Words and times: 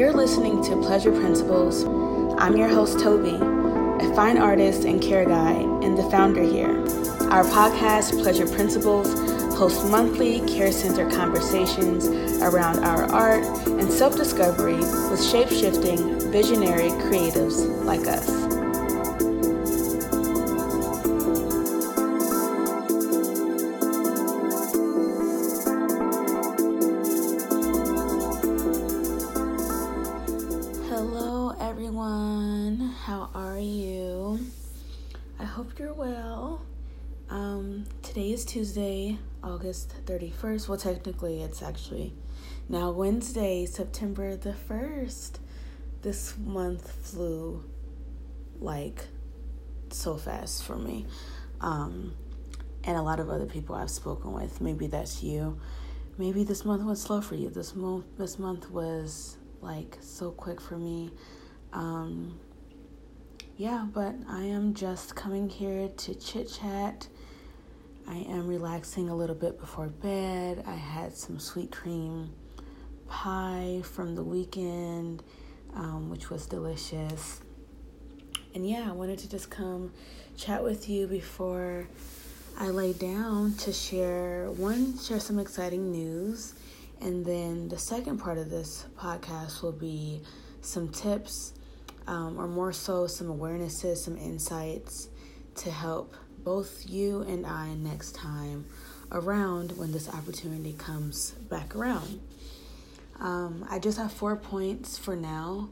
You're 0.00 0.14
listening 0.14 0.64
to 0.64 0.76
Pleasure 0.76 1.12
Principles. 1.12 1.84
I'm 2.38 2.56
your 2.56 2.68
host, 2.68 3.00
Toby, 3.00 3.34
a 3.34 4.14
fine 4.14 4.38
artist 4.38 4.84
and 4.86 4.98
care 4.98 5.26
guide, 5.26 5.66
and 5.84 5.98
the 5.98 6.04
founder 6.04 6.42
here. 6.42 6.70
Our 7.28 7.44
podcast, 7.44 8.12
Pleasure 8.22 8.46
Principles, 8.46 9.12
hosts 9.58 9.84
monthly 9.90 10.40
care 10.48 10.72
center 10.72 11.06
conversations 11.10 12.08
around 12.40 12.82
our 12.82 13.12
art 13.12 13.44
and 13.44 13.92
self 13.92 14.16
discovery 14.16 14.78
with 14.78 15.22
shape 15.22 15.50
shifting, 15.50 16.18
visionary 16.30 16.88
creatives 17.04 17.84
like 17.84 18.06
us. 18.06 18.39
August 39.60 39.92
31st. 40.06 40.68
Well, 40.68 40.78
technically, 40.78 41.42
it's 41.42 41.62
actually 41.62 42.14
now 42.70 42.92
Wednesday, 42.92 43.66
September 43.66 44.34
the 44.34 44.54
1st. 44.54 45.32
This 46.00 46.34
month 46.38 46.90
flew 46.90 47.62
like 48.58 49.04
so 49.90 50.16
fast 50.16 50.64
for 50.64 50.76
me. 50.76 51.04
Um, 51.60 52.14
and 52.84 52.96
a 52.96 53.02
lot 53.02 53.20
of 53.20 53.28
other 53.28 53.44
people 53.44 53.74
I've 53.74 53.90
spoken 53.90 54.32
with. 54.32 54.62
Maybe 54.62 54.86
that's 54.86 55.22
you. 55.22 55.60
Maybe 56.16 56.42
this 56.42 56.64
month 56.64 56.82
was 56.82 57.02
slow 57.02 57.20
for 57.20 57.34
you. 57.34 57.50
This 57.50 57.74
month, 57.74 58.06
this 58.16 58.38
month 58.38 58.70
was 58.70 59.36
like 59.60 59.98
so 60.00 60.30
quick 60.30 60.58
for 60.58 60.78
me. 60.78 61.10
Um, 61.74 62.40
yeah, 63.58 63.86
but 63.92 64.14
I 64.26 64.40
am 64.40 64.72
just 64.72 65.14
coming 65.16 65.50
here 65.50 65.90
to 65.98 66.14
chit 66.14 66.50
chat 66.50 67.08
I 68.10 68.26
am 68.28 68.48
relaxing 68.48 69.08
a 69.08 69.14
little 69.14 69.36
bit 69.36 69.60
before 69.60 69.86
bed. 69.86 70.64
I 70.66 70.74
had 70.74 71.16
some 71.16 71.38
sweet 71.38 71.70
cream 71.70 72.32
pie 73.08 73.82
from 73.84 74.16
the 74.16 74.24
weekend, 74.24 75.22
um, 75.74 76.10
which 76.10 76.28
was 76.28 76.46
delicious. 76.46 77.40
And 78.52 78.68
yeah, 78.68 78.88
I 78.88 78.92
wanted 78.92 79.20
to 79.20 79.30
just 79.30 79.48
come 79.48 79.92
chat 80.36 80.64
with 80.64 80.88
you 80.88 81.06
before 81.06 81.86
I 82.58 82.70
lay 82.70 82.94
down 82.94 83.54
to 83.58 83.72
share 83.72 84.50
one, 84.56 84.98
share 84.98 85.20
some 85.20 85.38
exciting 85.38 85.92
news. 85.92 86.54
And 87.00 87.24
then 87.24 87.68
the 87.68 87.78
second 87.78 88.18
part 88.18 88.38
of 88.38 88.50
this 88.50 88.86
podcast 88.98 89.62
will 89.62 89.70
be 89.70 90.20
some 90.62 90.88
tips, 90.88 91.52
um, 92.08 92.40
or 92.40 92.48
more 92.48 92.72
so, 92.72 93.06
some 93.06 93.28
awarenesses, 93.28 93.98
some 93.98 94.16
insights 94.16 95.10
to 95.54 95.70
help 95.70 96.16
both 96.44 96.84
you 96.88 97.22
and 97.22 97.46
I 97.46 97.74
next 97.74 98.14
time 98.14 98.66
around 99.12 99.76
when 99.76 99.92
this 99.92 100.08
opportunity 100.08 100.72
comes 100.72 101.32
back 101.32 101.74
around. 101.74 102.20
Um, 103.18 103.66
I 103.68 103.78
just 103.78 103.98
have 103.98 104.12
four 104.12 104.36
points 104.36 104.96
for 104.96 105.14
now, 105.14 105.68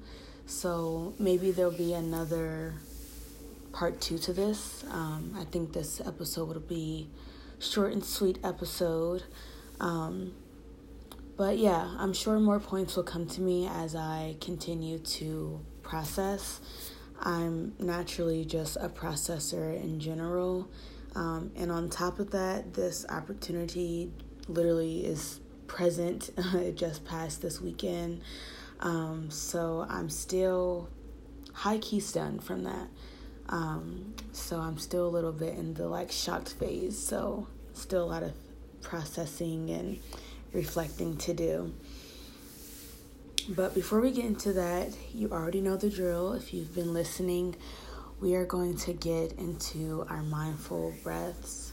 so 0.47 1.15
maybe 1.19 1.51
there'll 1.51 1.71
be 1.71 1.95
another 1.95 2.75
part 3.73 4.01
two 4.01 4.19
to 4.19 4.33
this. 4.33 4.85
Um, 4.91 5.35
I 5.39 5.45
think 5.45 5.73
this 5.73 6.01
episode 6.01 6.49
will 6.49 6.61
be 6.61 7.09
short 7.59 7.93
and 7.93 8.05
sweet 8.05 8.39
episode. 8.45 9.23
Um, 9.81 10.35
but 11.37 11.59
yeah, 11.59 11.95
I'm 11.99 12.13
sure 12.13 12.39
more 12.41 12.61
points 12.61 12.97
will 12.97 13.05
come 13.05 13.27
to 13.29 13.41
me 13.41 13.69
as 13.69 13.95
I 13.95 14.37
continue 14.41 14.99
to 14.99 15.61
process. 15.83 16.61
I'm 17.21 17.75
naturally 17.79 18.45
just 18.45 18.77
a 18.77 18.89
processor 18.89 19.75
in 19.83 20.01
general. 20.01 20.69
Um, 21.15 21.51
and 21.57 21.73
on 21.73 21.91
top 21.91 22.19
of 22.19 22.31
that, 22.31 22.75
this 22.75 23.05
opportunity 23.09 24.13
literally 24.47 25.05
is 25.05 25.41
present. 25.67 26.31
it 26.55 26.77
just 26.77 27.05
passed 27.05 27.43
this 27.43 27.61
weekend. 27.61 28.21
Um, 28.81 29.31
so 29.31 29.87
I'm 29.89 30.09
still 30.09 30.89
high 31.53 31.79
key 31.79 32.01
stunned 32.01 32.45
from 32.45 32.65
that. 32.65 32.89
Um, 33.49 34.15
so 34.33 34.59
I'm 34.59 34.79
still 34.79 35.07
a 35.07 35.11
little 35.11 35.33
bit 35.33 35.55
in 35.55 35.75
the 35.75 35.89
like 35.89 36.13
shocked 36.13 36.51
phase. 36.51 36.99
So 36.99 37.49
still 37.73 38.05
a 38.05 38.07
lot 38.07 38.23
of 38.23 38.33
processing 38.83 39.71
and 39.71 39.99
reflecting 40.53 41.17
to 41.17 41.35
do. 41.35 41.75
But 43.49 43.75
before 43.75 44.01
we 44.03 44.11
get 44.11 44.27
into 44.27 44.53
that, 44.53 44.91
you 45.15 45.31
already 45.33 45.63
know 45.63 45.77
the 45.79 45.89
drill. 45.89 46.35
If 46.35 46.53
you've 46.53 46.75
been 46.75 46.93
listening, 46.93 47.57
we 48.21 48.35
are 48.35 48.45
going 48.45 48.77
to 48.79 48.93
get 48.93 49.33
into 49.33 50.05
our 50.11 50.23
mindful 50.23 50.93
breaths. 51.03 51.73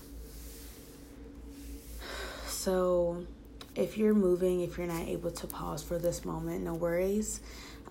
So, 2.47 3.25
if 3.75 3.97
you're 3.97 4.13
moving, 4.13 4.61
if 4.61 4.77
you're 4.77 4.87
not 4.87 5.05
able 5.05 5.31
to 5.31 5.47
pause 5.47 5.83
for 5.83 5.99
this 5.99 6.23
moment, 6.23 6.63
no 6.63 6.73
worries. 6.73 7.41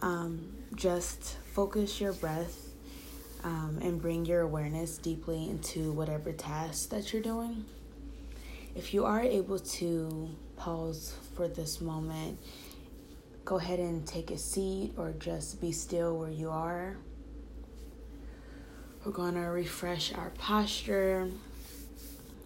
Um, 0.00 0.54
just 0.74 1.36
focus 1.52 2.00
your 2.00 2.14
breath 2.14 2.68
um, 3.44 3.78
and 3.82 4.00
bring 4.00 4.24
your 4.24 4.40
awareness 4.40 4.96
deeply 4.96 5.50
into 5.50 5.92
whatever 5.92 6.32
task 6.32 6.88
that 6.88 7.12
you're 7.12 7.22
doing. 7.22 7.66
If 8.74 8.94
you 8.94 9.04
are 9.04 9.20
able 9.20 9.58
to 9.58 10.30
pause 10.56 11.14
for 11.36 11.48
this 11.48 11.82
moment, 11.82 12.38
go 13.44 13.56
ahead 13.56 13.78
and 13.78 14.06
take 14.06 14.30
a 14.30 14.38
seat 14.38 14.92
or 14.96 15.12
just 15.18 15.60
be 15.60 15.70
still 15.70 16.16
where 16.16 16.30
you 16.30 16.48
are. 16.48 16.96
We're 19.04 19.12
going 19.12 19.34
to 19.34 19.40
refresh 19.40 20.14
our 20.14 20.30
posture. 20.30 21.28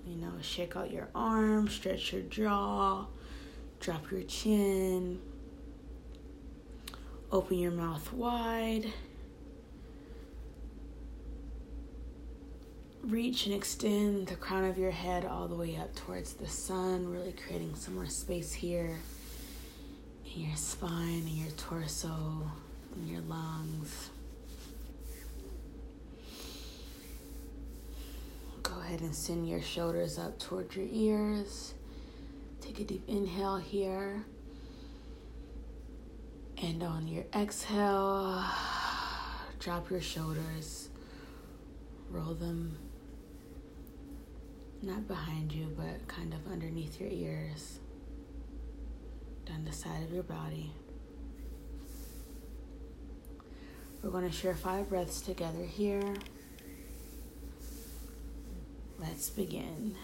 You 0.06 0.16
know, 0.16 0.32
shake 0.40 0.74
out 0.76 0.90
your 0.90 1.08
arms, 1.14 1.74
stretch 1.74 2.12
your 2.12 2.22
jaw, 2.22 3.06
drop 3.78 4.10
your 4.10 4.22
chin, 4.22 5.20
open 7.30 7.58
your 7.58 7.70
mouth 7.70 8.12
wide. 8.12 8.92
Reach 13.04 13.46
and 13.46 13.54
extend 13.54 14.26
the 14.26 14.34
crown 14.34 14.64
of 14.64 14.76
your 14.76 14.90
head 14.90 15.24
all 15.24 15.46
the 15.46 15.54
way 15.54 15.76
up 15.76 15.94
towards 15.94 16.32
the 16.32 16.48
sun, 16.48 17.08
really 17.08 17.32
creating 17.32 17.74
some 17.76 17.94
more 17.94 18.08
space 18.08 18.52
here 18.52 18.98
in 20.38 20.44
your 20.44 20.56
spine 20.56 21.22
and 21.26 21.30
your 21.30 21.50
torso 21.52 22.08
and 22.94 23.08
your 23.08 23.20
lungs. 23.22 24.10
Go 28.62 28.78
ahead 28.80 29.00
and 29.00 29.14
send 29.14 29.48
your 29.48 29.60
shoulders 29.60 30.18
up 30.18 30.38
towards 30.38 30.76
your 30.76 30.86
ears. 30.90 31.74
Take 32.60 32.78
a 32.80 32.84
deep 32.84 33.02
inhale 33.08 33.56
here. 33.56 34.24
And 36.62 36.82
on 36.82 37.08
your 37.08 37.24
exhale, 37.34 38.44
drop 39.58 39.90
your 39.90 40.00
shoulders, 40.00 40.88
roll 42.10 42.34
them 42.34 42.76
not 44.82 45.06
behind 45.08 45.52
you, 45.52 45.72
but 45.76 46.06
kind 46.08 46.34
of 46.34 46.52
underneath 46.52 47.00
your 47.00 47.10
ears 47.10 47.78
down 49.48 49.64
the 49.64 49.72
side 49.72 50.02
of 50.02 50.12
your 50.12 50.22
body. 50.22 50.72
We're 54.02 54.10
going 54.10 54.28
to 54.28 54.34
share 54.34 54.54
five 54.54 54.88
breaths 54.88 55.20
together 55.20 55.64
here. 55.64 56.14
Let's 58.98 59.30
begin. 59.30 59.96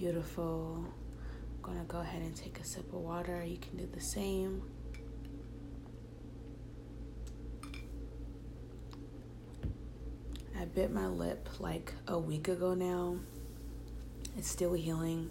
Beautiful. 0.00 0.82
I'm 0.82 1.60
gonna 1.60 1.84
go 1.84 1.98
ahead 1.98 2.22
and 2.22 2.34
take 2.34 2.58
a 2.58 2.64
sip 2.64 2.90
of 2.90 3.00
water. 3.00 3.44
You 3.44 3.58
can 3.58 3.76
do 3.76 3.86
the 3.92 4.00
same. 4.00 4.62
I 10.58 10.64
bit 10.64 10.90
my 10.90 11.06
lip 11.06 11.46
like 11.58 11.92
a 12.08 12.18
week 12.18 12.48
ago 12.48 12.72
now. 12.72 13.16
It's 14.38 14.48
still 14.48 14.72
healing. 14.72 15.30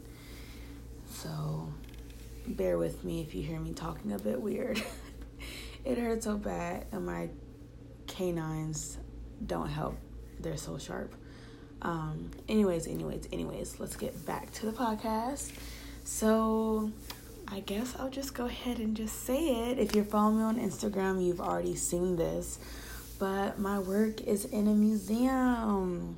So 1.10 1.74
bear 2.45 2.77
with 2.77 3.04
me 3.04 3.22
if 3.22 3.33
you 3.33 3.42
hear 3.42 3.60
me 3.60 3.74
talking 3.74 4.12
a 4.12 4.19
bit 4.19 4.39
weird. 4.39 4.80
it 5.83 5.98
hurts 5.98 6.25
so 6.25 6.38
bad, 6.38 6.86
and 6.92 7.07
my 7.07 7.30
canines 8.06 9.00
don't 9.48 9.69
help. 9.69 9.98
They're 10.39 10.57
so 10.57 10.77
sharp. 10.77 11.15
Um, 11.81 12.31
anyways, 12.48 12.88
anyways, 12.88 13.28
anyways, 13.31 13.80
let's 13.80 13.96
get 13.96 14.26
back 14.26 14.52
to 14.54 14.66
the 14.66 14.72
podcast. 14.72 15.52
So, 16.04 16.92
I 17.48 17.62
guess 17.62 17.96
I'll 17.98 18.10
just 18.10 18.34
go 18.34 18.46
ahead 18.46 18.80
and 18.80 18.96
just 18.96 19.24
say 19.24 19.70
it. 19.70 19.80
If 19.80 19.96
you're 19.96 20.04
following 20.04 20.38
me 20.38 20.44
on 20.44 20.60
Instagram, 20.60 21.26
you've 21.26 21.42
already 21.42 21.76
seen 21.76 22.16
this, 22.16 22.60
but 23.18 23.60
my 23.60 23.80
work 23.80 24.22
is 24.22 24.46
in 24.46 24.68
a 24.68 24.74
museum. 24.74 26.18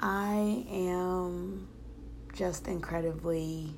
I 0.00 0.66
am 0.70 1.68
just 2.34 2.66
incredibly 2.68 3.74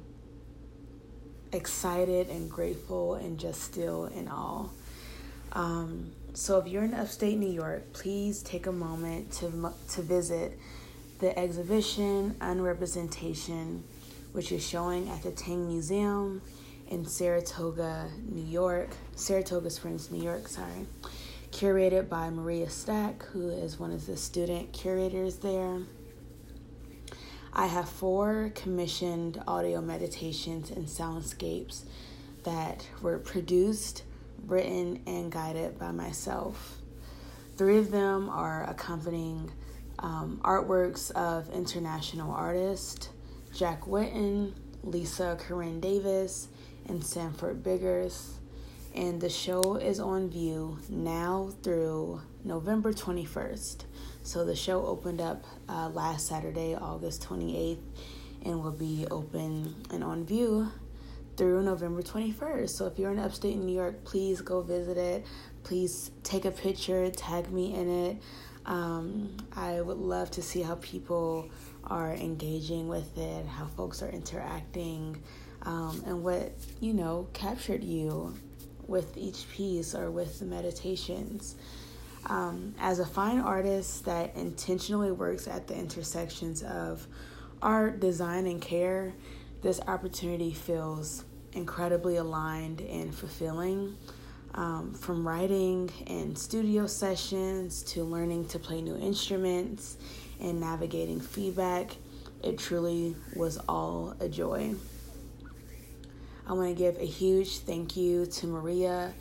excited 1.53 2.29
and 2.29 2.51
grateful 2.51 3.15
and 3.15 3.39
just 3.39 3.63
still 3.63 4.07
in 4.07 4.29
awe. 4.29 4.69
Um, 5.53 6.13
so 6.35 6.59
if 6.59 6.67
you're 6.67 6.85
in 6.85 6.95
upstate 6.95 7.39
New 7.39 7.51
York, 7.51 7.93
please 7.93 8.43
take 8.43 8.67
a 8.67 8.73
moment 8.73 9.33
to 9.35 9.73
to 9.93 10.03
visit 10.03 10.59
the 11.19 11.39
exhibition 11.39 12.37
Unrepresentation, 12.41 13.83
which 14.33 14.53
is 14.53 14.67
showing 14.67 15.09
at 15.09 15.23
the 15.23 15.31
Tang 15.31 15.67
Museum 15.67 16.43
in 16.89 17.07
Saratoga, 17.07 18.11
New 18.29 18.45
York, 18.45 18.91
Saratoga 19.15 19.71
Springs, 19.71 20.11
New 20.11 20.23
York, 20.23 20.47
sorry. 20.49 20.87
Curated 21.51 22.09
by 22.09 22.29
Maria 22.29 22.69
Stack, 22.69 23.25
who 23.27 23.49
is 23.49 23.79
one 23.79 23.93
of 23.93 24.07
the 24.07 24.17
student 24.17 24.73
curators 24.73 25.37
there. 25.37 25.79
I 27.53 27.67
have 27.67 27.89
four 27.89 28.53
commissioned 28.55 29.43
audio 29.49 29.81
meditations 29.81 30.71
and 30.71 30.87
soundscapes 30.87 31.85
that 32.45 32.87
were 33.01 33.19
produced, 33.19 34.03
written, 34.47 35.01
and 35.07 35.33
guided 35.33 35.79
by 35.79 35.93
myself. 35.93 36.77
Three 37.57 37.79
of 37.79 37.91
them 37.91 38.29
are 38.29 38.69
accompanying 38.69 39.51
um, 39.99 40.41
artworks 40.45 41.11
of 41.13 41.49
international 41.51 42.33
artists 42.33 43.11
Jack 43.55 43.83
Whitten, 43.83 44.53
Lisa 44.83 45.39
Corinne 45.41 45.81
Davis, 45.81 46.49
and 46.89 47.03
Sanford 47.03 47.63
Biggers. 47.63 48.35
And 48.95 49.21
the 49.21 49.31
show 49.31 49.77
is 49.77 49.99
on 49.99 50.29
view 50.29 50.79
now 50.91 51.53
through 51.63 52.21
November 52.45 52.93
21st. 52.93 53.85
So 54.23 54.45
the 54.45 54.57
show 54.57 54.85
opened 54.85 55.21
up 55.21 55.45
uh, 55.69 55.89
last 55.89 56.27
Saturday, 56.27 56.75
August 56.75 57.27
28th, 57.29 57.79
and 58.45 58.63
will 58.63 58.73
be 58.73 59.07
open 59.11 59.75
and 59.91 60.05
on 60.05 60.27
view 60.27 60.71
through 61.37 61.63
November 61.63 62.03
21st. 62.03 62.71
So 62.71 62.87
if 62.87 62.99
you're 62.99 63.13
in 63.13 63.19
upstate 63.19 63.57
New 63.57 63.75
York, 63.75 64.05
please 64.05 64.41
go 64.41 64.63
visit 64.63 64.97
it. 64.97 65.27
Please 65.63 66.11
take 66.23 66.45
a 66.45 66.51
picture, 66.51 67.11
tag 67.11 67.51
me 67.51 67.75
in 67.75 67.89
it. 67.89 68.23
Um, 68.67 69.37
I 69.55 69.81
would 69.81 69.99
love 69.99 70.31
to 70.33 70.43
see 70.43 70.61
how 70.61 70.75
people 70.77 71.49
are 71.85 72.13
engaging 72.13 72.89
with 72.89 73.17
it, 73.17 73.47
how 73.47 73.67
folks 73.67 74.03
are 74.03 74.09
interacting, 74.09 75.23
um, 75.63 76.03
and 76.05 76.23
what, 76.23 76.53
you 76.81 76.93
know, 76.93 77.29
captured 77.33 77.85
you 77.85 78.35
with 78.89 79.17
each 79.17 79.49
piece 79.51 79.95
or 79.95 80.11
with 80.11 80.41
the 80.41 80.45
meditations. 80.45 81.57
Um, 82.29 82.75
as 82.81 82.99
a 82.99 83.07
fine 83.07 83.39
artist 83.39 84.05
that 84.07 84.35
intentionally 84.35 85.13
works 85.13 85.47
at 85.47 85.69
the 85.69 85.77
intersections 85.77 86.63
of 86.65 87.07
art, 87.63 88.01
design, 88.01 88.47
and 88.47 88.61
care, 88.61 89.15
this 89.63 89.81
opportunity 89.87 90.53
feels 90.53 91.25
incredibly 91.53 92.17
aligned 92.17 92.81
and 92.81 93.15
fulfilling. 93.15 93.97
Um, 94.57 94.95
from 94.95 95.29
writing 95.29 95.91
and 96.07 96.39
studio 96.39 96.87
sessions 96.87 97.83
to 97.85 98.05
learning 98.05 98.49
to 98.49 98.59
play 98.59 98.81
new 98.81 98.97
instruments 98.97 99.99
and 100.41 100.59
navigating 100.61 101.21
feedback, 101.21 101.97
it 102.43 102.59
truly 102.59 103.15
was 103.35 103.59
all 103.69 104.15
a 104.19 104.31
joy. 104.31 104.75
I 106.47 106.53
want 106.55 106.75
to 106.75 106.75
give 106.75 106.97
a 106.97 107.05
huge 107.05 107.59
thank 107.59 107.97
you 107.97 108.25
to 108.25 108.47
Maria 108.47 109.13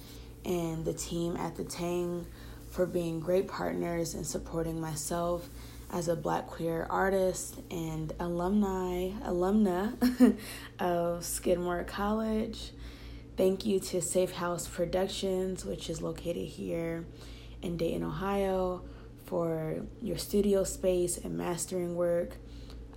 and 0.45 0.85
the 0.85 0.93
team 0.93 1.35
at 1.35 1.57
the 1.57 1.65
Tang 1.65 2.25
for 2.69 2.85
being 2.85 3.19
great 3.19 3.47
partners 3.47 4.13
and 4.13 4.25
supporting 4.25 4.79
myself 4.79 5.49
as 5.91 6.07
a 6.07 6.15
black 6.15 6.47
queer 6.47 6.87
artist 6.89 7.59
and 7.71 8.13
alumni 8.19 9.09
alumna 9.23 10.37
of 10.79 11.25
Skidmore 11.25 11.83
College. 11.83 12.71
Thank 13.37 13.65
you 13.65 13.81
to 13.81 14.01
Safe 14.01 14.31
House 14.31 14.65
Productions, 14.65 15.65
which 15.65 15.89
is 15.89 16.01
located 16.01 16.47
here 16.47 17.05
in 17.61 17.75
Dayton, 17.75 18.01
Ohio, 18.01 18.81
for 19.25 19.81
your 20.01 20.17
studio 20.17 20.63
space 20.63 21.17
and 21.17 21.37
mastering 21.37 21.97
work, 21.97 22.37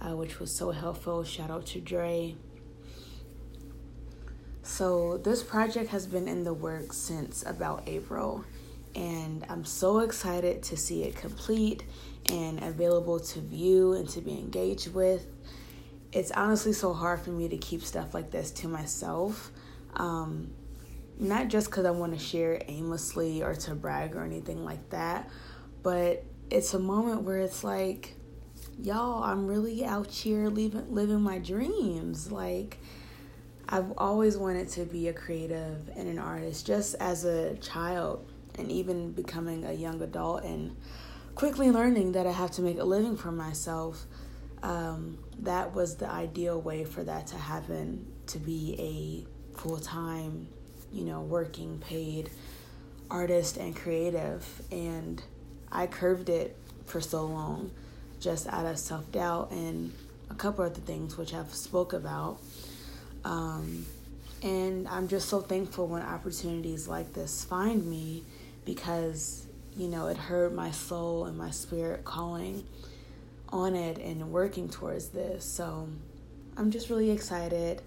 uh, 0.01 0.15
which 0.15 0.39
was 0.39 0.55
so 0.55 0.71
helpful. 0.71 1.25
Shout 1.25 1.51
out 1.51 1.67
to 1.67 1.81
Dre. 1.81 2.37
So, 4.63 5.19
this 5.19 5.43
project 5.43 5.91
has 5.91 6.07
been 6.07 6.29
in 6.29 6.45
the 6.45 6.55
works 6.55 6.97
since 6.97 7.45
about 7.45 7.83
April, 7.89 8.45
and 8.95 9.45
I'm 9.49 9.65
so 9.65 9.99
excited 9.99 10.63
to 10.65 10.77
see 10.77 11.03
it 11.03 11.17
complete 11.17 11.83
and 12.27 12.63
available 12.63 13.19
to 13.19 13.41
view 13.41 13.95
and 13.95 14.09
to 14.11 14.21
be 14.21 14.39
engaged 14.39 14.95
with. 14.95 15.27
It's 16.13 16.31
honestly 16.31 16.75
so 16.75 16.93
hard 16.93 17.23
for 17.23 17.31
me 17.31 17.49
to 17.49 17.59
keep 17.59 17.83
stuff 17.83 18.15
like 18.15 18.31
this 18.31 18.53
to 18.53 18.69
myself 18.69 19.51
um, 19.99 20.51
not 21.19 21.49
just 21.49 21.71
because 21.71 21.85
I 21.85 21.91
want 21.91 22.13
to 22.13 22.19
share 22.19 22.63
aimlessly 22.69 23.43
or 23.43 23.55
to 23.55 23.75
brag 23.75 24.17
or 24.17 24.25
anything 24.25 24.65
like 24.65 24.91
that, 24.91 25.29
but 25.83 26.25
it's 26.51 26.75
a 26.75 26.79
moment 26.79 27.23
where 27.23 27.39
it's 27.39 27.63
like, 27.63 28.15
y'all, 28.83 29.23
I'm 29.23 29.47
really 29.47 29.85
out 29.85 30.11
here 30.11 30.49
living, 30.49 30.95
living 30.95 31.21
my 31.21 31.39
dreams. 31.39 32.33
Like, 32.33 32.79
I've 33.69 33.93
always 33.99 34.37
wanted 34.37 34.69
to 34.71 34.85
be 34.85 35.09
a 35.09 35.13
creative 35.13 35.91
and 35.97 36.09
an 36.09 36.19
artist 36.19 36.67
just 36.67 36.95
as 37.01 37.25
a 37.25 37.57
child, 37.57 38.25
and 38.59 38.71
even 38.73 39.13
becoming 39.13 39.65
a 39.65 39.73
young 39.73 40.03
adult 40.03 40.43
and 40.43 40.77
quickly 41.35 41.71
learning 41.71 42.13
that 42.13 42.27
I 42.27 42.33
have 42.33 42.51
to 42.53 42.63
make 42.63 42.79
a 42.79 42.85
living 42.85 43.17
for 43.17 43.31
myself. 43.31 44.07
Um, 44.63 45.19
that 45.41 45.75
was 45.75 45.97
the 45.97 46.11
ideal 46.11 46.61
way 46.61 46.85
for 46.85 47.05
that 47.05 47.29
to 47.29 47.37
happen 47.37 48.07
to 48.27 48.39
be 48.39 48.75
a 48.79 49.38
full 49.59 49.79
time, 49.79 50.49
you 50.93 51.05
know, 51.05 51.21
working 51.21 51.79
paid 51.79 52.31
artist 53.11 53.57
and 53.57 53.75
creative. 53.75 54.47
And 54.71 55.23
I 55.71 55.87
curved 55.87 56.29
it 56.29 56.57
for 56.87 57.01
so 57.01 57.25
long 57.27 57.71
just 58.21 58.47
out 58.49 58.67
of 58.67 58.79
self 58.79 59.11
doubt 59.13 59.51
and 59.51 59.93
a 60.31 60.35
couple 60.35 60.65
other 60.65 60.81
things 60.81 61.17
which 61.17 61.35
I've 61.35 61.55
spoke 61.55 61.93
about. 61.93 62.39
Um, 63.25 63.87
and 64.43 64.87
I'm 64.89 65.09
just 65.09 65.29
so 65.29 65.41
thankful 65.41 65.87
when 65.87 66.03
opportunities 66.03 66.87
like 66.87 67.13
this 67.13 67.45
find 67.45 67.85
me 67.85 68.25
because, 68.65 69.47
you 69.77 69.89
know, 69.89 70.07
it 70.07 70.17
heard 70.17 70.55
my 70.55 70.71
soul 70.71 71.25
and 71.25 71.37
my 71.37 71.51
spirit 71.51 72.05
calling 72.05 72.65
on 73.49 73.75
it 73.75 73.99
and 73.99 74.31
working 74.31 74.69
towards 74.69 75.09
this. 75.09 75.45
So 75.45 75.89
I'm 76.57 76.71
just 76.71 76.91
really 76.91 77.11
excited 77.11 77.83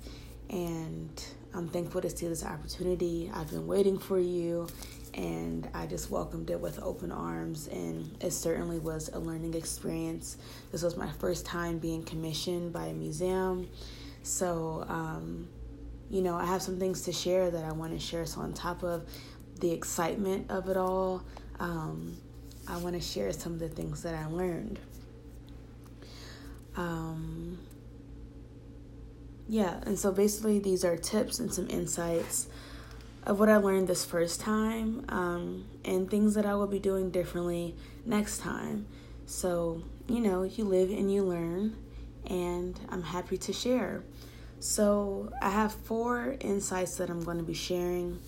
and 0.50 1.24
I'm 1.54 1.68
thankful 1.68 2.02
to 2.02 2.10
see 2.10 2.28
this 2.28 2.46
opportunity. 2.46 3.30
I've 3.34 3.50
been 3.50 3.68
waiting 3.68 4.00
for 4.00 4.20
you, 4.20 4.68
and 5.14 5.68
I 5.74 5.86
just 5.86 6.10
welcomed 6.10 6.50
it 6.50 6.60
with 6.60 6.80
open 6.82 7.12
arms. 7.12 7.68
And 7.68 8.16
it 8.22 8.32
certainly 8.32 8.80
was 8.80 9.10
a 9.10 9.20
learning 9.20 9.56
experience. 9.56 10.38
This 10.72 10.82
was 10.82 10.96
my 10.96 11.12
first 11.12 11.46
time 11.46 11.78
being 11.78 12.04
commissioned 12.04 12.72
by 12.72 12.86
a 12.86 12.94
museum. 12.94 13.68
So, 14.24 14.86
um, 14.88 15.50
you 16.10 16.22
know, 16.22 16.36
I 16.36 16.46
have 16.46 16.62
some 16.62 16.80
things 16.80 17.02
to 17.04 17.12
share 17.12 17.52
that 17.52 17.66
I 17.66 17.74
want 17.74 17.92
to 17.92 18.00
share. 18.00 18.26
So, 18.26 18.42
on 18.42 18.54
top 18.54 18.84
of 18.84 19.06
the 19.60 19.72
excitement 19.72 20.50
of 20.50 20.70
it 20.70 20.78
all, 20.78 21.22
um, 21.60 22.16
I 22.68 22.78
want 22.78 22.96
to 22.96 23.02
share 23.02 23.34
some 23.34 23.54
of 23.54 23.60
the 23.60 23.70
things 23.70 24.04
that 24.04 24.16
I 24.16 24.26
learned. 24.28 24.80
Um, 26.78 27.58
yeah, 29.52 29.82
and 29.86 30.00
so 30.00 30.14
basically, 30.14 30.60
these 30.60 30.86
are 30.86 30.96
tips 30.96 31.40
and 31.40 31.54
some 31.54 31.70
insights 31.70 32.48
of 33.26 33.38
what 33.38 33.50
I 33.50 33.58
learned 33.58 33.90
this 33.90 34.06
first 34.06 34.40
time 34.40 35.04
um, 35.10 35.66
and 35.84 36.10
things 36.10 36.36
that 36.36 36.46
I 36.46 36.56
will 36.56 36.68
be 36.68 36.80
doing 36.80 37.12
differently 37.12 37.76
next 38.06 38.38
time. 38.38 38.88
So, 39.26 39.84
you 40.08 40.22
know, 40.22 40.44
you 40.44 40.64
live 40.64 40.90
and 40.90 41.12
you 41.12 41.24
learn, 41.24 41.76
and 42.28 42.80
I'm 42.88 43.04
happy 43.04 43.38
to 43.40 43.52
share. 43.52 44.04
So, 44.62 45.34
I 45.42 45.50
have 45.50 45.74
four 45.74 46.38
insights 46.40 46.96
that 46.96 47.10
I'm 47.10 47.22
going 47.22 47.38
to 47.38 47.44
be 47.44 47.54
sharing. 47.54 48.20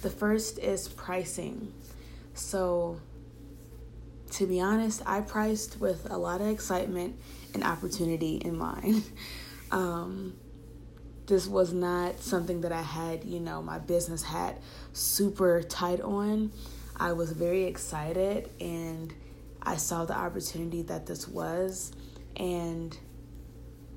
The 0.00 0.08
first 0.08 0.58
is 0.58 0.88
pricing. 0.88 1.70
So, 2.32 2.98
to 4.30 4.46
be 4.46 4.58
honest, 4.58 5.02
I 5.04 5.20
priced 5.20 5.82
with 5.82 6.10
a 6.10 6.16
lot 6.16 6.40
of 6.40 6.46
excitement 6.46 7.20
and 7.52 7.62
opportunity 7.62 8.36
in 8.36 8.56
mind. 8.56 9.04
Um, 9.72 10.34
this 11.26 11.46
was 11.46 11.72
not 11.72 12.20
something 12.20 12.62
that 12.62 12.72
I 12.72 12.82
had, 12.82 13.24
you 13.24 13.40
know, 13.40 13.62
my 13.62 13.78
business 13.78 14.22
hat 14.22 14.60
super 14.92 15.62
tight 15.62 16.00
on. 16.00 16.52
I 16.96 17.12
was 17.12 17.32
very 17.32 17.64
excited 17.64 18.50
and 18.60 19.12
I 19.62 19.76
saw 19.76 20.04
the 20.04 20.14
opportunity 20.14 20.82
that 20.82 21.06
this 21.06 21.28
was 21.28 21.92
and 22.36 22.96